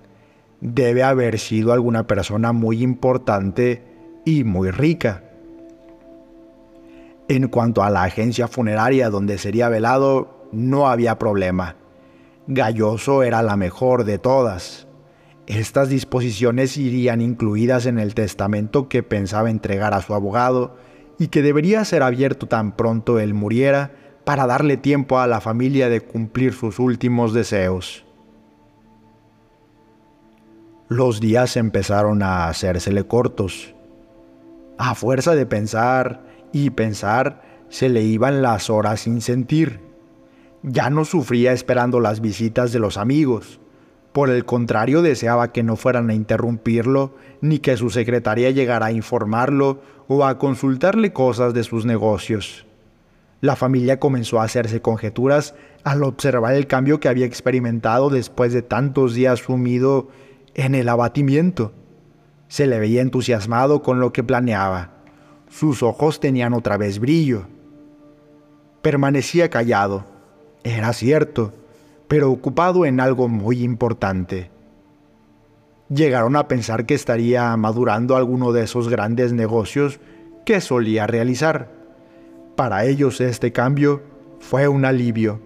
debe 0.59 1.03
haber 1.03 1.39
sido 1.39 1.71
alguna 1.71 2.07
persona 2.07 2.51
muy 2.51 2.83
importante 2.83 3.83
y 4.25 4.43
muy 4.43 4.71
rica. 4.71 5.23
En 7.29 7.47
cuanto 7.47 7.83
a 7.83 7.89
la 7.89 8.03
agencia 8.03 8.49
funeraria 8.49 9.09
donde 9.09 9.37
sería 9.37 9.69
velado, 9.69 10.49
no 10.51 10.89
había 10.89 11.17
problema. 11.17 11.77
Galloso 12.47 13.23
era 13.23 13.41
la 13.41 13.57
mejor 13.57 14.05
de 14.05 14.19
todas. 14.19 14.87
Estas 15.47 15.89
disposiciones 15.89 16.77
irían 16.77 17.21
incluidas 17.21 17.85
en 17.85 17.99
el 17.99 18.15
testamento 18.15 18.87
que 18.87 19.03
pensaba 19.03 19.49
entregar 19.49 19.93
a 19.93 20.01
su 20.01 20.13
abogado 20.13 20.77
y 21.19 21.27
que 21.27 21.41
debería 21.41 21.83
ser 21.83 22.03
abierto 22.03 22.47
tan 22.47 22.75
pronto 22.75 23.19
él 23.19 23.33
muriera 23.33 23.91
para 24.23 24.47
darle 24.47 24.77
tiempo 24.77 25.19
a 25.19 25.27
la 25.27 25.41
familia 25.41 25.89
de 25.89 26.01
cumplir 26.01 26.53
sus 26.53 26.79
últimos 26.79 27.33
deseos. 27.33 28.05
Los 30.89 31.19
días 31.19 31.57
empezaron 31.57 32.23
a 32.23 32.47
hacérsele 32.47 33.05
cortos. 33.05 33.73
A 34.77 34.95
fuerza 34.95 35.35
de 35.35 35.45
pensar 35.45 36.23
y 36.53 36.69
pensar, 36.69 37.41
se 37.67 37.89
le 37.89 38.03
iban 38.03 38.41
las 38.41 38.69
horas 38.69 39.01
sin 39.01 39.19
sentir. 39.19 39.86
Ya 40.63 40.89
no 40.89 41.05
sufría 41.05 41.53
esperando 41.53 41.99
las 41.99 42.21
visitas 42.21 42.71
de 42.71 42.79
los 42.79 42.97
amigos 42.97 43.59
por 44.17 44.31
el 44.31 44.45
contrario, 44.45 45.03
deseaba 45.03 45.51
que 45.51 45.61
no 45.61 45.75
fueran 45.75 46.09
a 46.09 46.15
interrumpirlo, 46.15 47.13
ni 47.39 47.59
que 47.59 47.77
su 47.77 47.91
secretaria 47.91 48.49
llegara 48.49 48.87
a 48.87 48.91
informarlo 48.91 49.79
o 50.07 50.25
a 50.25 50.39
consultarle 50.39 51.13
cosas 51.13 51.53
de 51.53 51.63
sus 51.63 51.85
negocios. 51.85 52.65
La 53.41 53.55
familia 53.55 53.99
comenzó 53.99 54.41
a 54.41 54.45
hacerse 54.45 54.81
conjeturas 54.81 55.53
al 55.83 56.01
observar 56.01 56.55
el 56.55 56.65
cambio 56.65 56.99
que 56.99 57.09
había 57.09 57.27
experimentado 57.27 58.09
después 58.09 58.53
de 58.53 58.63
tantos 58.63 59.13
días 59.13 59.37
sumido 59.41 60.07
en 60.55 60.73
el 60.73 60.89
abatimiento. 60.89 61.73
Se 62.47 62.65
le 62.65 62.79
veía 62.79 63.03
entusiasmado 63.03 63.83
con 63.83 63.99
lo 63.99 64.13
que 64.13 64.23
planeaba. 64.23 64.93
Sus 65.47 65.83
ojos 65.83 66.19
tenían 66.19 66.55
otra 66.55 66.77
vez 66.77 66.97
brillo. 66.97 67.45
Permanecía 68.81 69.51
callado. 69.51 70.16
Era 70.67 70.91
cierto 70.91 71.53
pero 72.07 72.31
ocupado 72.31 72.85
en 72.85 72.99
algo 72.99 73.27
muy 73.27 73.63
importante. 73.63 74.49
Llegaron 75.89 76.35
a 76.35 76.47
pensar 76.47 76.85
que 76.85 76.93
estaría 76.93 77.55
madurando 77.57 78.15
alguno 78.15 78.51
de 78.51 78.63
esos 78.63 78.89
grandes 78.89 79.33
negocios 79.33 79.99
que 80.45 80.61
solía 80.61 81.07
realizar. 81.07 81.71
Para 82.55 82.85
ellos 82.85 83.21
este 83.21 83.51
cambio 83.51 84.01
fue 84.39 84.67
un 84.67 84.85
alivio, 84.85 85.41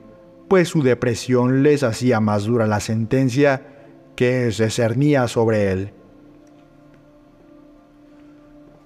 pues 0.48 0.70
su 0.70 0.84
depresión 0.84 1.64
les 1.64 1.84
hacía 1.84 2.20
más 2.20 2.46
dura 2.46 2.68
la 2.68 2.80
sentencia 2.80 3.62
que 4.16 4.52
se 4.52 4.70
cernía 4.70 5.28
sobre 5.28 5.72
él. 5.72 5.94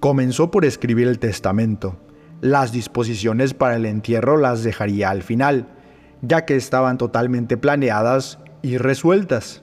Comenzó 0.00 0.50
por 0.50 0.64
escribir 0.64 1.08
el 1.08 1.18
testamento. 1.18 1.96
Las 2.40 2.70
disposiciones 2.70 3.54
para 3.54 3.76
el 3.76 3.86
entierro 3.86 4.36
las 4.36 4.62
dejaría 4.62 5.10
al 5.10 5.22
final, 5.22 5.68
ya 6.22 6.44
que 6.44 6.56
estaban 6.56 6.98
totalmente 6.98 7.56
planeadas 7.56 8.38
y 8.62 8.78
resueltas. 8.78 9.62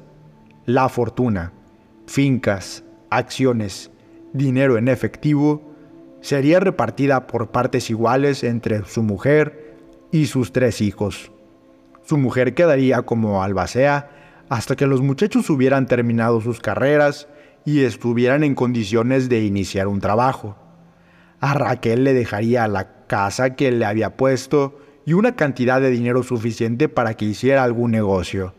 La 0.66 0.90
fortuna, 0.90 1.54
fincas, 2.08 2.84
acciones, 3.10 3.92
dinero 4.34 4.78
en 4.78 4.88
efectivo, 4.88 5.74
sería 6.22 6.60
repartida 6.60 7.28
por 7.28 7.52
partes 7.52 7.90
iguales 7.90 8.44
entre 8.44 8.86
su 8.86 9.04
mujer 9.04 9.76
y 10.12 10.28
sus 10.28 10.54
tres 10.54 10.80
hijos. 10.82 11.32
Su 12.04 12.18
mujer 12.18 12.54
quedaría 12.54 13.02
como 13.02 13.44
albacea 13.44 14.10
hasta 14.50 14.76
que 14.76 14.88
los 14.88 15.02
muchachos 15.02 15.50
hubieran 15.50 15.86
terminado 15.86 16.40
sus 16.42 16.60
carreras 16.60 17.28
y 17.66 17.84
estuvieran 17.84 18.44
en 18.44 18.56
condiciones 18.56 19.30
de 19.30 19.44
iniciar 19.44 19.88
un 19.88 20.00
trabajo. 20.00 20.58
A 21.40 21.54
Raquel 21.54 22.04
le 22.04 22.14
dejaría 22.14 22.68
la 22.68 23.06
casa 23.08 23.56
que 23.56 23.72
le 23.72 23.86
había 23.86 24.16
puesto 24.16 24.78
y 25.06 25.14
una 25.14 25.36
cantidad 25.36 25.82
de 25.82 25.90
dinero 25.90 26.24
suficiente 26.24 26.90
para 26.90 27.16
que 27.16 27.26
hiciera 27.26 27.64
algún 27.64 27.92
negocio. 27.92 28.54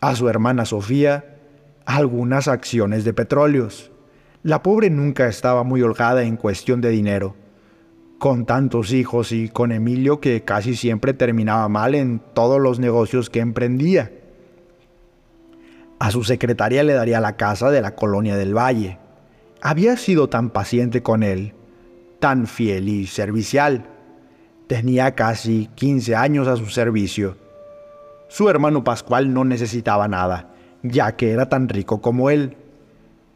A 0.00 0.14
su 0.14 0.28
hermana 0.28 0.64
Sofía, 0.64 1.36
algunas 1.84 2.48
acciones 2.48 3.04
de 3.04 3.12
petróleos. 3.12 3.90
La 4.42 4.62
pobre 4.62 4.90
nunca 4.90 5.26
estaba 5.26 5.64
muy 5.64 5.82
holgada 5.82 6.22
en 6.22 6.36
cuestión 6.36 6.80
de 6.80 6.90
dinero, 6.90 7.36
con 8.18 8.46
tantos 8.46 8.92
hijos 8.92 9.32
y 9.32 9.48
con 9.48 9.72
Emilio 9.72 10.20
que 10.20 10.42
casi 10.42 10.76
siempre 10.76 11.14
terminaba 11.14 11.68
mal 11.68 11.94
en 11.94 12.20
todos 12.34 12.60
los 12.60 12.78
negocios 12.78 13.28
que 13.28 13.40
emprendía. 13.40 14.12
A 15.98 16.10
su 16.10 16.24
secretaria 16.24 16.82
le 16.82 16.94
daría 16.94 17.20
la 17.20 17.36
casa 17.36 17.70
de 17.70 17.82
la 17.82 17.94
colonia 17.94 18.36
del 18.36 18.56
Valle. 18.56 18.98
Había 19.60 19.98
sido 19.98 20.30
tan 20.30 20.48
paciente 20.48 21.02
con 21.02 21.22
él, 21.22 21.52
tan 22.20 22.46
fiel 22.46 22.88
y 22.88 23.06
servicial. 23.06 23.86
Tenía 24.70 25.16
casi 25.16 25.68
15 25.74 26.14
años 26.14 26.46
a 26.46 26.54
su 26.54 26.66
servicio. 26.66 27.36
Su 28.28 28.48
hermano 28.48 28.84
Pascual 28.84 29.34
no 29.34 29.44
necesitaba 29.44 30.06
nada, 30.06 30.50
ya 30.84 31.16
que 31.16 31.32
era 31.32 31.48
tan 31.48 31.68
rico 31.68 32.00
como 32.00 32.30
él. 32.30 32.56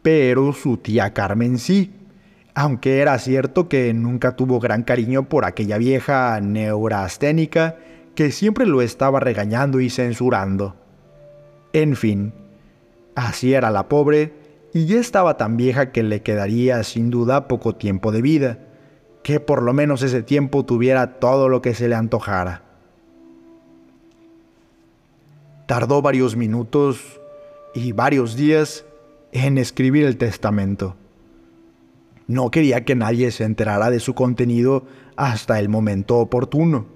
Pero 0.00 0.52
su 0.52 0.76
tía 0.76 1.12
Carmen 1.12 1.58
sí, 1.58 1.92
aunque 2.54 3.00
era 3.00 3.18
cierto 3.18 3.68
que 3.68 3.92
nunca 3.92 4.36
tuvo 4.36 4.60
gran 4.60 4.84
cariño 4.84 5.28
por 5.28 5.44
aquella 5.44 5.76
vieja 5.76 6.40
neurasténica 6.40 7.78
que 8.14 8.30
siempre 8.30 8.64
lo 8.64 8.80
estaba 8.80 9.18
regañando 9.18 9.80
y 9.80 9.90
censurando. 9.90 10.76
En 11.72 11.96
fin, 11.96 12.32
Así 13.16 13.54
era 13.54 13.72
la 13.72 13.88
pobre, 13.88 14.34
y 14.72 14.86
ya 14.86 15.00
estaba 15.00 15.36
tan 15.36 15.56
vieja 15.56 15.90
que 15.90 16.04
le 16.04 16.22
quedaría 16.22 16.84
sin 16.84 17.10
duda 17.10 17.48
poco 17.48 17.74
tiempo 17.74 18.12
de 18.12 18.22
vida, 18.22 18.58
que 19.24 19.40
por 19.40 19.62
lo 19.62 19.72
menos 19.72 20.02
ese 20.02 20.22
tiempo 20.22 20.66
tuviera 20.66 21.18
todo 21.18 21.48
lo 21.48 21.62
que 21.62 21.74
se 21.74 21.88
le 21.88 21.94
antojara. 21.96 22.62
Tardó 25.66 26.02
varios 26.02 26.36
minutos 26.36 27.20
y 27.74 27.92
varios 27.92 28.36
días 28.36 28.84
en 29.32 29.56
escribir 29.56 30.04
el 30.04 30.18
testamento. 30.18 30.94
No 32.26 32.50
quería 32.50 32.84
que 32.84 32.94
nadie 32.94 33.30
se 33.30 33.44
enterara 33.44 33.88
de 33.88 33.98
su 33.98 34.14
contenido 34.14 34.84
hasta 35.16 35.58
el 35.58 35.70
momento 35.70 36.18
oportuno. 36.18 36.86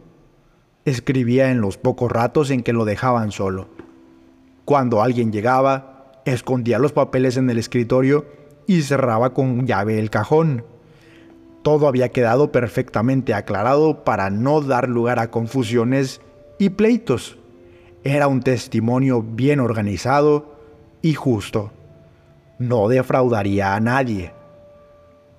Escribía 0.85 1.51
en 1.51 1.63
los 1.63 1.79
pocos 1.79 2.13
ratos 2.13 2.51
en 2.51 2.63
que 2.63 2.75
lo 2.75 2.85
dejaban 2.85 3.33
solo. 3.33 3.69
Cuando 4.67 5.03
alguien 5.03 5.33
llegaba, 5.33 6.13
escondía 6.27 6.79
los 6.79 6.93
papeles 6.93 7.39
en 7.39 7.49
el 7.49 7.57
escritorio 7.57 8.27
y 8.67 8.83
cerraba 8.83 9.33
con 9.33 9.67
llave 9.67 9.99
el 9.99 10.11
cajón. 10.11 10.65
Todo 11.69 11.87
había 11.87 12.09
quedado 12.09 12.51
perfectamente 12.51 13.35
aclarado 13.35 14.03
para 14.03 14.31
no 14.31 14.63
dar 14.63 14.89
lugar 14.89 15.19
a 15.19 15.31
confusiones 15.31 16.23
y 16.59 16.71
pleitos. 16.71 17.37
Era 18.05 18.27
un 18.27 18.41
testimonio 18.41 19.21
bien 19.21 19.61
organizado 19.61 20.55
y 21.03 21.13
justo. 21.13 21.71
No 22.59 22.89
defraudaría 22.89 23.75
a 23.75 23.81
nadie. 23.81 24.33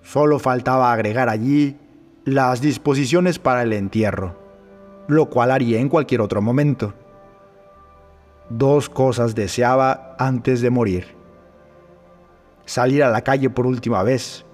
Solo 0.03 0.37
faltaba 0.37 0.93
agregar 0.93 1.29
allí 1.29 1.77
las 2.25 2.61
disposiciones 2.61 3.39
para 3.39 3.63
el 3.63 3.73
entierro, 3.73 4.35
lo 5.07 5.31
cual 5.31 5.49
haría 5.49 5.79
en 5.79 5.89
cualquier 5.89 6.21
otro 6.21 6.43
momento. 6.43 6.93
Dos 8.51 8.87
cosas 8.87 9.33
deseaba 9.33 10.15
antes 10.19 10.61
de 10.61 10.69
morir. 10.69 11.07
Salir 12.65 13.03
a 13.03 13.09
la 13.09 13.23
calle 13.23 13.49
por 13.49 13.65
última 13.65 14.03
vez. 14.03 14.45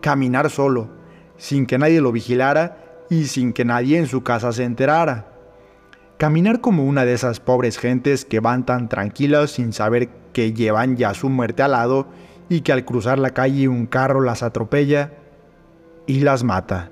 Caminar 0.00 0.50
solo, 0.50 0.95
sin 1.36 1.66
que 1.66 1.78
nadie 1.78 2.00
lo 2.00 2.12
vigilara 2.12 3.04
y 3.10 3.24
sin 3.24 3.52
que 3.52 3.64
nadie 3.64 3.98
en 3.98 4.06
su 4.06 4.22
casa 4.22 4.52
se 4.52 4.64
enterara. 4.64 5.32
Caminar 6.18 6.60
como 6.60 6.84
una 6.84 7.04
de 7.04 7.12
esas 7.12 7.40
pobres 7.40 7.78
gentes 7.78 8.24
que 8.24 8.40
van 8.40 8.64
tan 8.64 8.88
tranquilas 8.88 9.50
sin 9.50 9.72
saber 9.72 10.08
que 10.32 10.52
llevan 10.52 10.96
ya 10.96 11.14
su 11.14 11.28
muerte 11.28 11.62
al 11.62 11.72
lado 11.72 12.08
y 12.48 12.62
que 12.62 12.72
al 12.72 12.84
cruzar 12.84 13.18
la 13.18 13.30
calle 13.30 13.68
un 13.68 13.86
carro 13.86 14.20
las 14.20 14.42
atropella 14.42 15.12
y 16.06 16.20
las 16.20 16.44
mata 16.44 16.90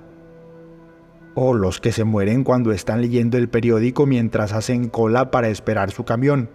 o 1.35 1.53
los 1.53 1.81
que 1.81 1.93
se 1.93 2.05
mueren 2.05 2.45
cuando 2.45 2.73
están 2.73 3.03
leyendo 3.03 3.37
el 3.37 3.49
periódico 3.49 4.07
mientras 4.07 4.53
hacen 4.53 4.89
cola 4.89 5.31
para 5.31 5.49
esperar 5.49 5.91
su 5.91 6.05
camión. 6.05 6.49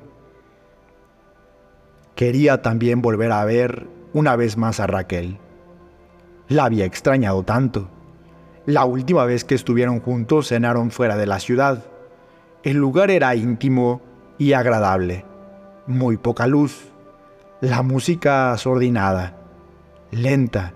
Quería 2.16 2.62
también 2.62 3.02
volver 3.02 3.32
a 3.32 3.46
ver 3.46 3.88
una 4.14 4.36
vez 4.36 4.58
más 4.58 4.80
a 4.80 4.88
Raquel. 4.88 5.38
La 6.50 6.66
había 6.66 6.84
extrañado 6.84 7.44
tanto. 7.44 7.90
La 8.66 8.84
última 8.84 9.24
vez 9.24 9.46
que 9.46 9.56
estuvieron 9.56 10.02
juntos 10.02 10.50
cenaron 10.50 10.92
fuera 10.92 11.16
de 11.16 11.26
la 11.26 11.40
ciudad. 11.40 11.86
El 12.64 12.78
lugar 12.78 13.10
era 13.10 13.34
íntimo 13.36 14.02
y 14.38 14.52
agradable. 14.54 15.26
Muy 15.88 16.18
poca 16.18 16.46
luz. 16.48 16.90
La 17.62 17.82
música 17.82 18.52
asordinada. 18.52 19.38
Lenta. 20.12 20.74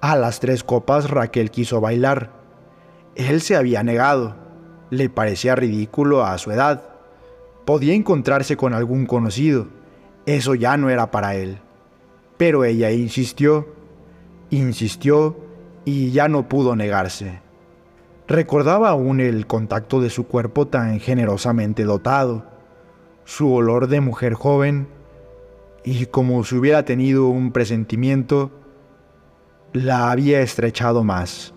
A 0.00 0.16
las 0.16 0.40
tres 0.40 0.62
copas 0.62 1.08
Raquel 1.08 1.50
quiso 1.50 1.80
bailar 1.80 2.36
él 3.16 3.40
se 3.40 3.56
había 3.56 3.82
negado. 3.82 4.36
Le 4.90 5.08
parecía 5.08 5.56
ridículo 5.56 6.24
a 6.24 6.36
su 6.36 6.52
edad. 6.52 6.82
Podía 7.64 7.94
encontrarse 7.94 8.56
con 8.58 8.74
algún 8.74 9.06
conocido. 9.06 9.68
Eso 10.26 10.54
ya 10.54 10.76
no 10.76 10.90
era 10.90 11.10
para 11.10 11.34
él. 11.34 11.58
Pero 12.36 12.64
ella 12.64 12.90
insistió, 12.90 13.66
insistió 14.50 15.36
y 15.84 16.10
ya 16.10 16.28
no 16.28 16.48
pudo 16.48 16.76
negarse. 16.76 17.40
Recordaba 18.28 18.90
aún 18.90 19.20
el 19.20 19.46
contacto 19.46 20.00
de 20.00 20.10
su 20.10 20.26
cuerpo 20.26 20.66
tan 20.66 20.98
generosamente 20.98 21.84
dotado, 21.84 22.44
su 23.24 23.52
olor 23.52 23.88
de 23.88 24.00
mujer 24.00 24.34
joven, 24.34 24.88
y 25.84 26.06
como 26.06 26.42
si 26.42 26.56
hubiera 26.56 26.84
tenido 26.84 27.28
un 27.28 27.52
presentimiento, 27.52 28.50
la 29.72 30.10
había 30.10 30.40
estrechado 30.40 31.04
más. 31.04 31.54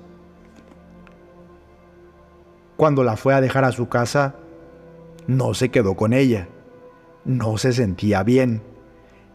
Cuando 2.78 3.04
la 3.04 3.17
fue 3.17 3.34
a 3.34 3.41
dejar 3.41 3.65
a 3.65 3.71
su 3.71 3.89
casa, 3.89 4.36
no 5.28 5.54
se 5.54 5.69
quedó 5.69 5.95
con 5.95 6.13
ella. 6.13 6.47
No 7.25 7.58
se 7.58 7.73
sentía 7.73 8.23
bien. 8.23 8.62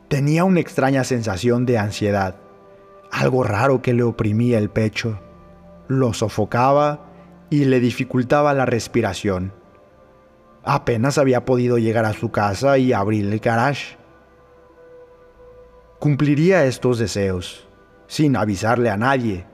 Tenía 0.09 0.45
una 0.45 0.61
extraña 0.61 1.05
sensación 1.05 1.67
de 1.67 1.79
ansiedad, 1.79 2.37
algo 3.15 3.45
raro 3.45 3.81
que 3.81 3.95
le 3.95 4.03
oprimía 4.03 4.59
el 4.59 4.71
pecho, 4.71 5.21
lo 5.87 6.13
sofocaba 6.15 7.07
y 7.49 7.65
le 7.65 7.79
dificultaba 7.79 8.55
la 8.55 8.67
respiración. 8.67 9.53
Apenas 10.65 11.17
había 11.19 11.45
podido 11.45 11.79
llegar 11.79 12.07
a 12.07 12.13
su 12.13 12.33
casa 12.33 12.77
y 12.79 12.93
abrir 12.93 13.33
el 13.33 13.39
garage. 13.39 13.97
Cumpliría 16.01 16.65
estos 16.65 16.99
deseos, 16.99 17.69
sin 18.09 18.35
avisarle 18.35 18.91
a 18.91 18.97
nadie. 18.97 19.47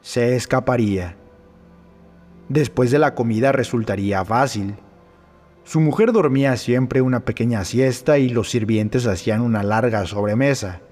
Se 0.00 0.36
escaparía. 0.36 1.16
Después 2.48 2.92
de 2.92 3.00
la 3.00 3.14
comida 3.14 3.50
resultaría 3.50 4.24
fácil. 4.24 4.76
Su 5.64 5.80
mujer 5.80 6.12
dormía 6.12 6.56
siempre 6.56 7.02
una 7.02 7.20
pequeña 7.20 7.64
siesta 7.64 8.18
y 8.18 8.28
los 8.28 8.50
sirvientes 8.50 9.06
hacían 9.06 9.40
una 9.40 9.62
larga 9.62 10.06
sobremesa. 10.06 10.82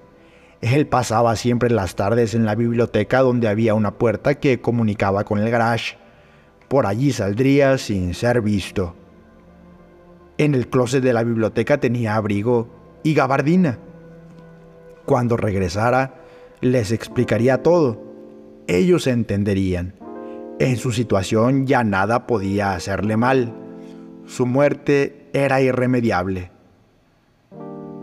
Él 0.61 0.85
pasaba 0.85 1.35
siempre 1.35 1.71
las 1.71 1.95
tardes 1.95 2.35
en 2.35 2.45
la 2.45 2.53
biblioteca 2.53 3.21
donde 3.21 3.47
había 3.47 3.73
una 3.73 3.97
puerta 3.97 4.35
que 4.35 4.61
comunicaba 4.61 5.23
con 5.23 5.39
el 5.39 5.49
garage. 5.49 5.97
Por 6.67 6.85
allí 6.85 7.11
saldría 7.11 7.77
sin 7.79 8.13
ser 8.13 8.41
visto. 8.41 8.95
En 10.37 10.53
el 10.53 10.67
closet 10.67 11.03
de 11.03 11.13
la 11.13 11.23
biblioteca 11.23 11.79
tenía 11.79 12.15
abrigo 12.15 12.69
y 13.03 13.15
gabardina. 13.15 13.79
Cuando 15.05 15.35
regresara, 15.35 16.21
les 16.61 16.91
explicaría 16.91 17.63
todo. 17.63 18.01
Ellos 18.67 19.07
entenderían. 19.07 19.95
En 20.59 20.77
su 20.77 20.91
situación 20.91 21.65
ya 21.65 21.83
nada 21.83 22.27
podía 22.27 22.73
hacerle 22.73 23.17
mal. 23.17 23.53
Su 24.27 24.45
muerte 24.45 25.27
era 25.33 25.59
irremediable. 25.61 26.51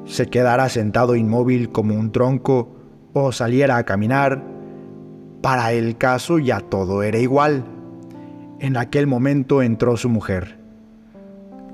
Se 0.09 0.27
quedara 0.27 0.71
sentado 0.71 1.17
inmóvil 1.17 1.71
como 1.71 1.95
un 1.95 2.13
tronco 2.13 2.71
o 3.13 3.31
saliera 3.31 3.77
a 3.77 3.85
caminar, 3.85 4.43
para 5.43 5.73
el 5.73 5.99
caso 5.99 6.39
ya 6.39 6.61
todo 6.61 7.03
era 7.03 7.19
igual. 7.19 7.65
En 8.59 8.79
aquel 8.79 9.07
momento 9.07 9.61
entró 9.63 9.99
su 9.99 10.09
mujer. 10.09 10.59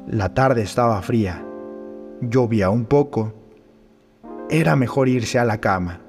La 0.09 0.35
tarde 0.35 0.63
estaba 0.63 1.01
fría. 1.01 1.45
Llovía 2.21 2.71
un 2.71 2.85
poco. 2.85 3.33
era 4.51 4.77
mejor 4.77 5.09
irse 5.09 5.39
a 5.39 5.45
la 5.45 5.59
cama. 5.59 6.01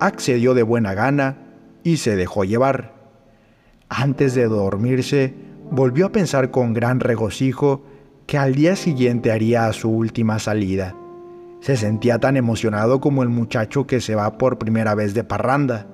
Accedió 0.00 0.52
de 0.54 0.64
buena 0.64 0.94
gana 0.94 1.36
y 1.84 1.98
se 1.98 2.16
dejó 2.16 2.44
llevar. 2.44 2.94
Antes 3.88 4.34
de 4.34 4.46
dormirse, 4.46 5.34
volvió 5.70 6.06
a 6.06 6.12
pensar 6.12 6.50
con 6.50 6.72
gran 6.72 6.98
regocijo 6.98 7.84
que 8.26 8.38
al 8.38 8.54
día 8.54 8.76
siguiente 8.76 9.30
haría 9.32 9.72
su 9.72 9.90
última 9.90 10.38
salida. 10.38 10.94
Se 11.60 11.76
sentía 11.76 12.18
tan 12.18 12.36
emocionado 12.36 13.00
como 13.00 13.22
el 13.22 13.28
muchacho 13.28 13.86
que 13.86 14.00
se 14.00 14.14
va 14.14 14.36
por 14.38 14.58
primera 14.58 14.94
vez 14.94 15.14
de 15.14 15.22
parranda. 15.22 15.86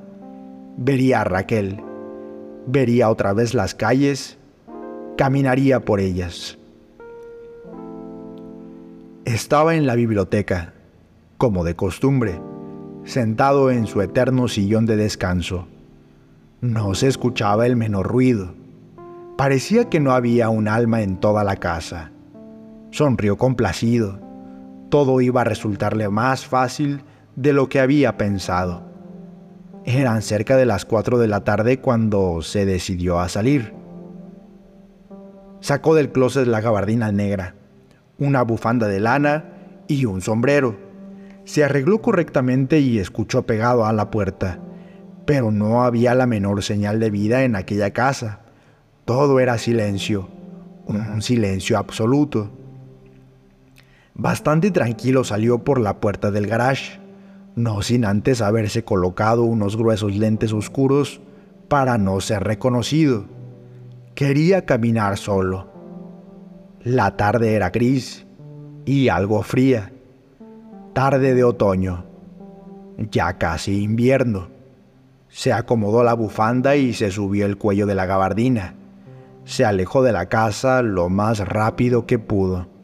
Vería 0.77 1.21
a 1.21 1.25
Raquel. 1.25 1.83
Vería 2.67 3.11
otra 3.11 3.33
vez 3.33 3.53
las 3.55 3.75
calles. 3.75 4.39
Caminaría 5.17 5.81
por 5.81 6.01
ellas. 6.01 6.59
Estaba 9.25 9.75
en 9.75 9.87
la 9.87 9.95
biblioteca, 9.95 10.73
como 11.37 11.65
de 11.65 11.77
costumbre, 11.77 12.41
sentado 13.05 13.71
en 13.71 13.87
su 13.87 14.01
eterno 14.01 14.49
sillón 14.49 14.87
de 14.87 14.97
descanso. 14.97 15.69
No 16.63 16.95
se 16.95 17.09
escuchaba 17.09 17.67
el 17.67 17.77
menor 17.77 18.07
ruido. 18.07 18.55
Parecía 19.37 19.91
que 19.91 20.01
no 20.01 20.13
había 20.13 20.49
un 20.49 20.67
alma 20.67 21.03
en 21.03 21.19
toda 21.19 21.45
la 21.45 21.57
casa. 21.57 22.11
Sonrió 22.91 23.37
complacido 23.37 24.29
todo 24.89 25.21
iba 25.21 25.43
a 25.43 25.45
resultarle 25.45 26.09
más 26.09 26.47
fácil 26.47 27.03
de 27.37 27.53
lo 27.53 27.69
que 27.69 27.81
había 27.81 28.17
pensado. 28.17 28.83
Eran 29.85 30.23
cerca 30.23 30.57
de 30.57 30.67
las 30.67 30.85
4 30.85 31.19
de 31.19 31.29
la 31.29 31.45
tarde 31.45 31.81
cuando 31.81 32.41
se 32.43 32.65
decidió 32.65 33.21
a 33.21 33.29
salir. 33.29 33.75
Sacó 35.61 35.95
del 35.95 36.11
closet 36.11 36.47
la 36.47 36.61
gabardina 36.61 37.13
negra, 37.13 37.55
una 38.19 38.43
bufanda 38.43 38.89
de 38.89 39.01
lana 39.01 39.45
y 39.89 40.05
un 40.05 40.21
sombrero. 40.21 40.77
Se 41.45 41.65
arregló 41.65 42.01
correctamente 42.01 42.81
y 42.81 42.99
escuchó 42.99 43.43
pegado 43.43 43.85
a 43.85 43.93
la 43.93 44.11
puerta, 44.11 44.59
pero 45.27 45.51
no 45.51 45.83
había 45.83 46.15
la 46.15 46.27
menor 46.27 46.63
señal 46.63 47.01
de 47.01 47.11
vida 47.11 47.45
en 47.45 47.57
aquella 47.57 47.93
casa. 47.93 48.41
Todo 49.05 49.41
era 49.41 49.59
silencio, 49.59 50.29
un 50.87 51.21
silencio 51.23 51.79
absoluto. 51.79 52.51
Bastante 54.19 54.73
tranquilo 54.73 55.23
salió 55.23 55.61
por 55.61 55.79
la 55.79 56.01
puerta 56.01 56.33
del 56.33 56.49
garage, 56.49 56.99
no 57.55 57.83
sin 57.83 58.05
antes 58.05 58.43
haberse 58.43 58.83
colocado 58.83 59.45
unos 59.45 59.77
gruesos 59.77 60.17
lentes 60.17 60.53
oscuros 60.53 61.21
para 61.69 61.99
no 61.99 62.21
ser 62.21 62.43
reconocido. 62.43 63.27
Quería 64.17 64.67
caminar 64.67 65.19
solo. 65.19 65.71
La 66.83 67.17
tarde 67.17 67.55
era 67.55 67.71
gris 67.71 68.27
y 68.85 69.09
algo 69.09 69.41
fría. 69.45 69.93
Tarde 70.95 71.37
de 71.37 71.45
otoño, 71.45 72.05
ya 73.13 73.39
casi 73.39 73.85
invierno. 73.85 74.49
Se 75.29 75.53
acomodó 75.53 76.03
la 76.03 76.15
bufanda 76.15 76.75
y 76.75 76.93
se 76.93 77.13
subió 77.13 77.47
el 77.47 77.57
cuello 77.57 77.87
de 77.87 77.95
la 77.95 78.07
gabardina. 78.07 78.75
Se 79.45 79.65
alejó 79.65 80.03
de 80.03 80.11
la 80.11 80.27
casa 80.27 80.83
lo 80.83 81.09
más 81.09 81.39
rápido 81.39 82.05
que 82.05 82.19
pudo. 82.19 82.78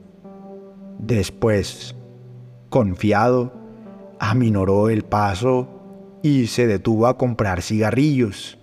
Después, 0.98 1.94
confiado, 2.68 3.52
aminoró 4.18 4.88
el 4.88 5.02
paso 5.02 5.68
y 6.22 6.46
se 6.46 6.66
detuvo 6.66 7.06
a 7.06 7.18
comprar 7.18 7.62
cigarrillos. 7.62 8.58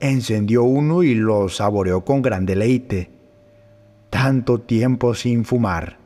Encendió 0.00 0.64
uno 0.64 1.02
y 1.02 1.14
lo 1.14 1.48
saboreó 1.48 2.04
con 2.04 2.22
gran 2.22 2.46
deleite. 2.46 3.10
Tanto 4.10 4.58
tiempo 4.60 5.14
sin 5.14 5.44
fumar. 5.44 5.98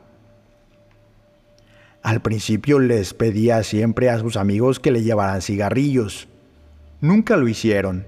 Al 2.03 2.21
principio 2.21 2.79
les 2.79 3.13
pedía 3.13 3.63
siempre 3.63 4.09
a 4.09 4.19
sus 4.19 4.37
amigos 4.37 4.79
que 4.79 4.91
le 4.91 5.03
llevaran 5.03 5.41
cigarrillos. 5.41 6.27
Nunca 7.01 7.37
lo 7.37 7.47
hicieron. 7.47 8.05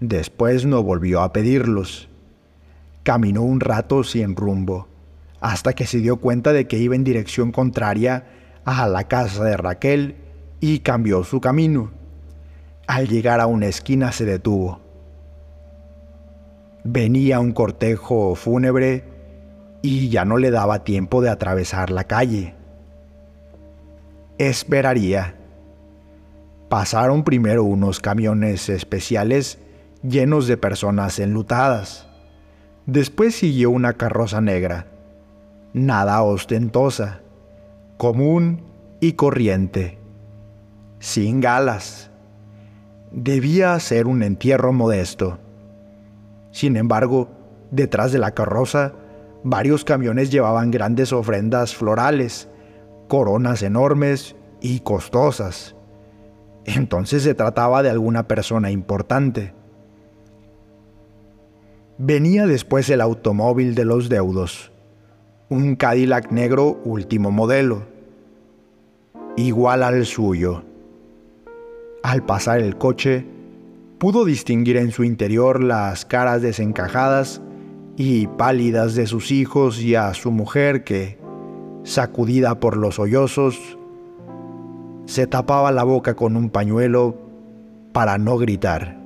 Después 0.00 0.66
no 0.66 0.82
volvió 0.82 1.20
a 1.20 1.32
pedirlos. 1.32 2.08
Caminó 3.02 3.42
un 3.42 3.60
rato 3.60 4.04
sin 4.04 4.34
rumbo 4.36 4.88
hasta 5.40 5.72
que 5.72 5.86
se 5.86 5.98
dio 5.98 6.16
cuenta 6.16 6.52
de 6.52 6.66
que 6.66 6.78
iba 6.78 6.94
en 6.94 7.04
dirección 7.04 7.50
contraria 7.50 8.26
a 8.64 8.86
la 8.88 9.04
casa 9.04 9.42
de 9.44 9.56
Raquel 9.56 10.16
y 10.60 10.80
cambió 10.80 11.24
su 11.24 11.40
camino. 11.40 11.90
Al 12.86 13.08
llegar 13.08 13.40
a 13.40 13.46
una 13.46 13.66
esquina 13.66 14.12
se 14.12 14.26
detuvo. 14.26 14.80
Venía 16.84 17.40
un 17.40 17.52
cortejo 17.52 18.34
fúnebre 18.34 19.04
y 19.82 20.10
ya 20.10 20.24
no 20.24 20.36
le 20.36 20.50
daba 20.50 20.84
tiempo 20.84 21.22
de 21.22 21.30
atravesar 21.30 21.90
la 21.90 22.04
calle. 22.04 22.54
Esperaría. 24.38 25.36
Pasaron 26.68 27.24
primero 27.24 27.64
unos 27.64 28.00
camiones 28.00 28.68
especiales 28.68 29.58
llenos 30.02 30.46
de 30.46 30.56
personas 30.56 31.18
enlutadas. 31.18 32.06
Después 32.86 33.34
siguió 33.34 33.70
una 33.70 33.94
carroza 33.94 34.40
negra 34.40 34.86
nada 35.72 36.22
ostentosa, 36.22 37.20
común 37.96 38.62
y 39.00 39.12
corriente, 39.12 39.98
sin 40.98 41.40
galas. 41.40 42.10
Debía 43.12 43.78
ser 43.80 44.06
un 44.06 44.22
entierro 44.22 44.72
modesto. 44.72 45.38
Sin 46.50 46.76
embargo, 46.76 47.28
detrás 47.70 48.12
de 48.12 48.18
la 48.18 48.32
carroza, 48.32 48.94
varios 49.42 49.84
camiones 49.84 50.30
llevaban 50.30 50.70
grandes 50.70 51.12
ofrendas 51.12 51.74
florales, 51.74 52.48
coronas 53.08 53.62
enormes 53.62 54.36
y 54.60 54.80
costosas. 54.80 55.76
Entonces 56.64 57.22
se 57.22 57.34
trataba 57.34 57.82
de 57.82 57.90
alguna 57.90 58.28
persona 58.28 58.70
importante. 58.70 59.54
Venía 61.98 62.46
después 62.46 62.88
el 62.90 63.00
automóvil 63.00 63.74
de 63.74 63.84
los 63.84 64.08
deudos 64.08 64.72
un 65.50 65.74
Cadillac 65.74 66.30
negro 66.30 66.80
último 66.84 67.32
modelo, 67.32 67.82
igual 69.36 69.82
al 69.82 70.06
suyo. 70.06 70.62
Al 72.04 72.24
pasar 72.24 72.60
el 72.60 72.78
coche, 72.78 73.26
pudo 73.98 74.24
distinguir 74.24 74.76
en 74.76 74.92
su 74.92 75.02
interior 75.02 75.60
las 75.60 76.04
caras 76.04 76.40
desencajadas 76.40 77.42
y 77.96 78.28
pálidas 78.28 78.94
de 78.94 79.08
sus 79.08 79.32
hijos 79.32 79.80
y 79.82 79.96
a 79.96 80.14
su 80.14 80.30
mujer 80.30 80.84
que, 80.84 81.18
sacudida 81.82 82.60
por 82.60 82.76
los 82.76 82.94
sollozos, 82.94 83.76
se 85.06 85.26
tapaba 85.26 85.72
la 85.72 85.82
boca 85.82 86.14
con 86.14 86.36
un 86.36 86.48
pañuelo 86.48 87.16
para 87.92 88.18
no 88.18 88.38
gritar. 88.38 88.99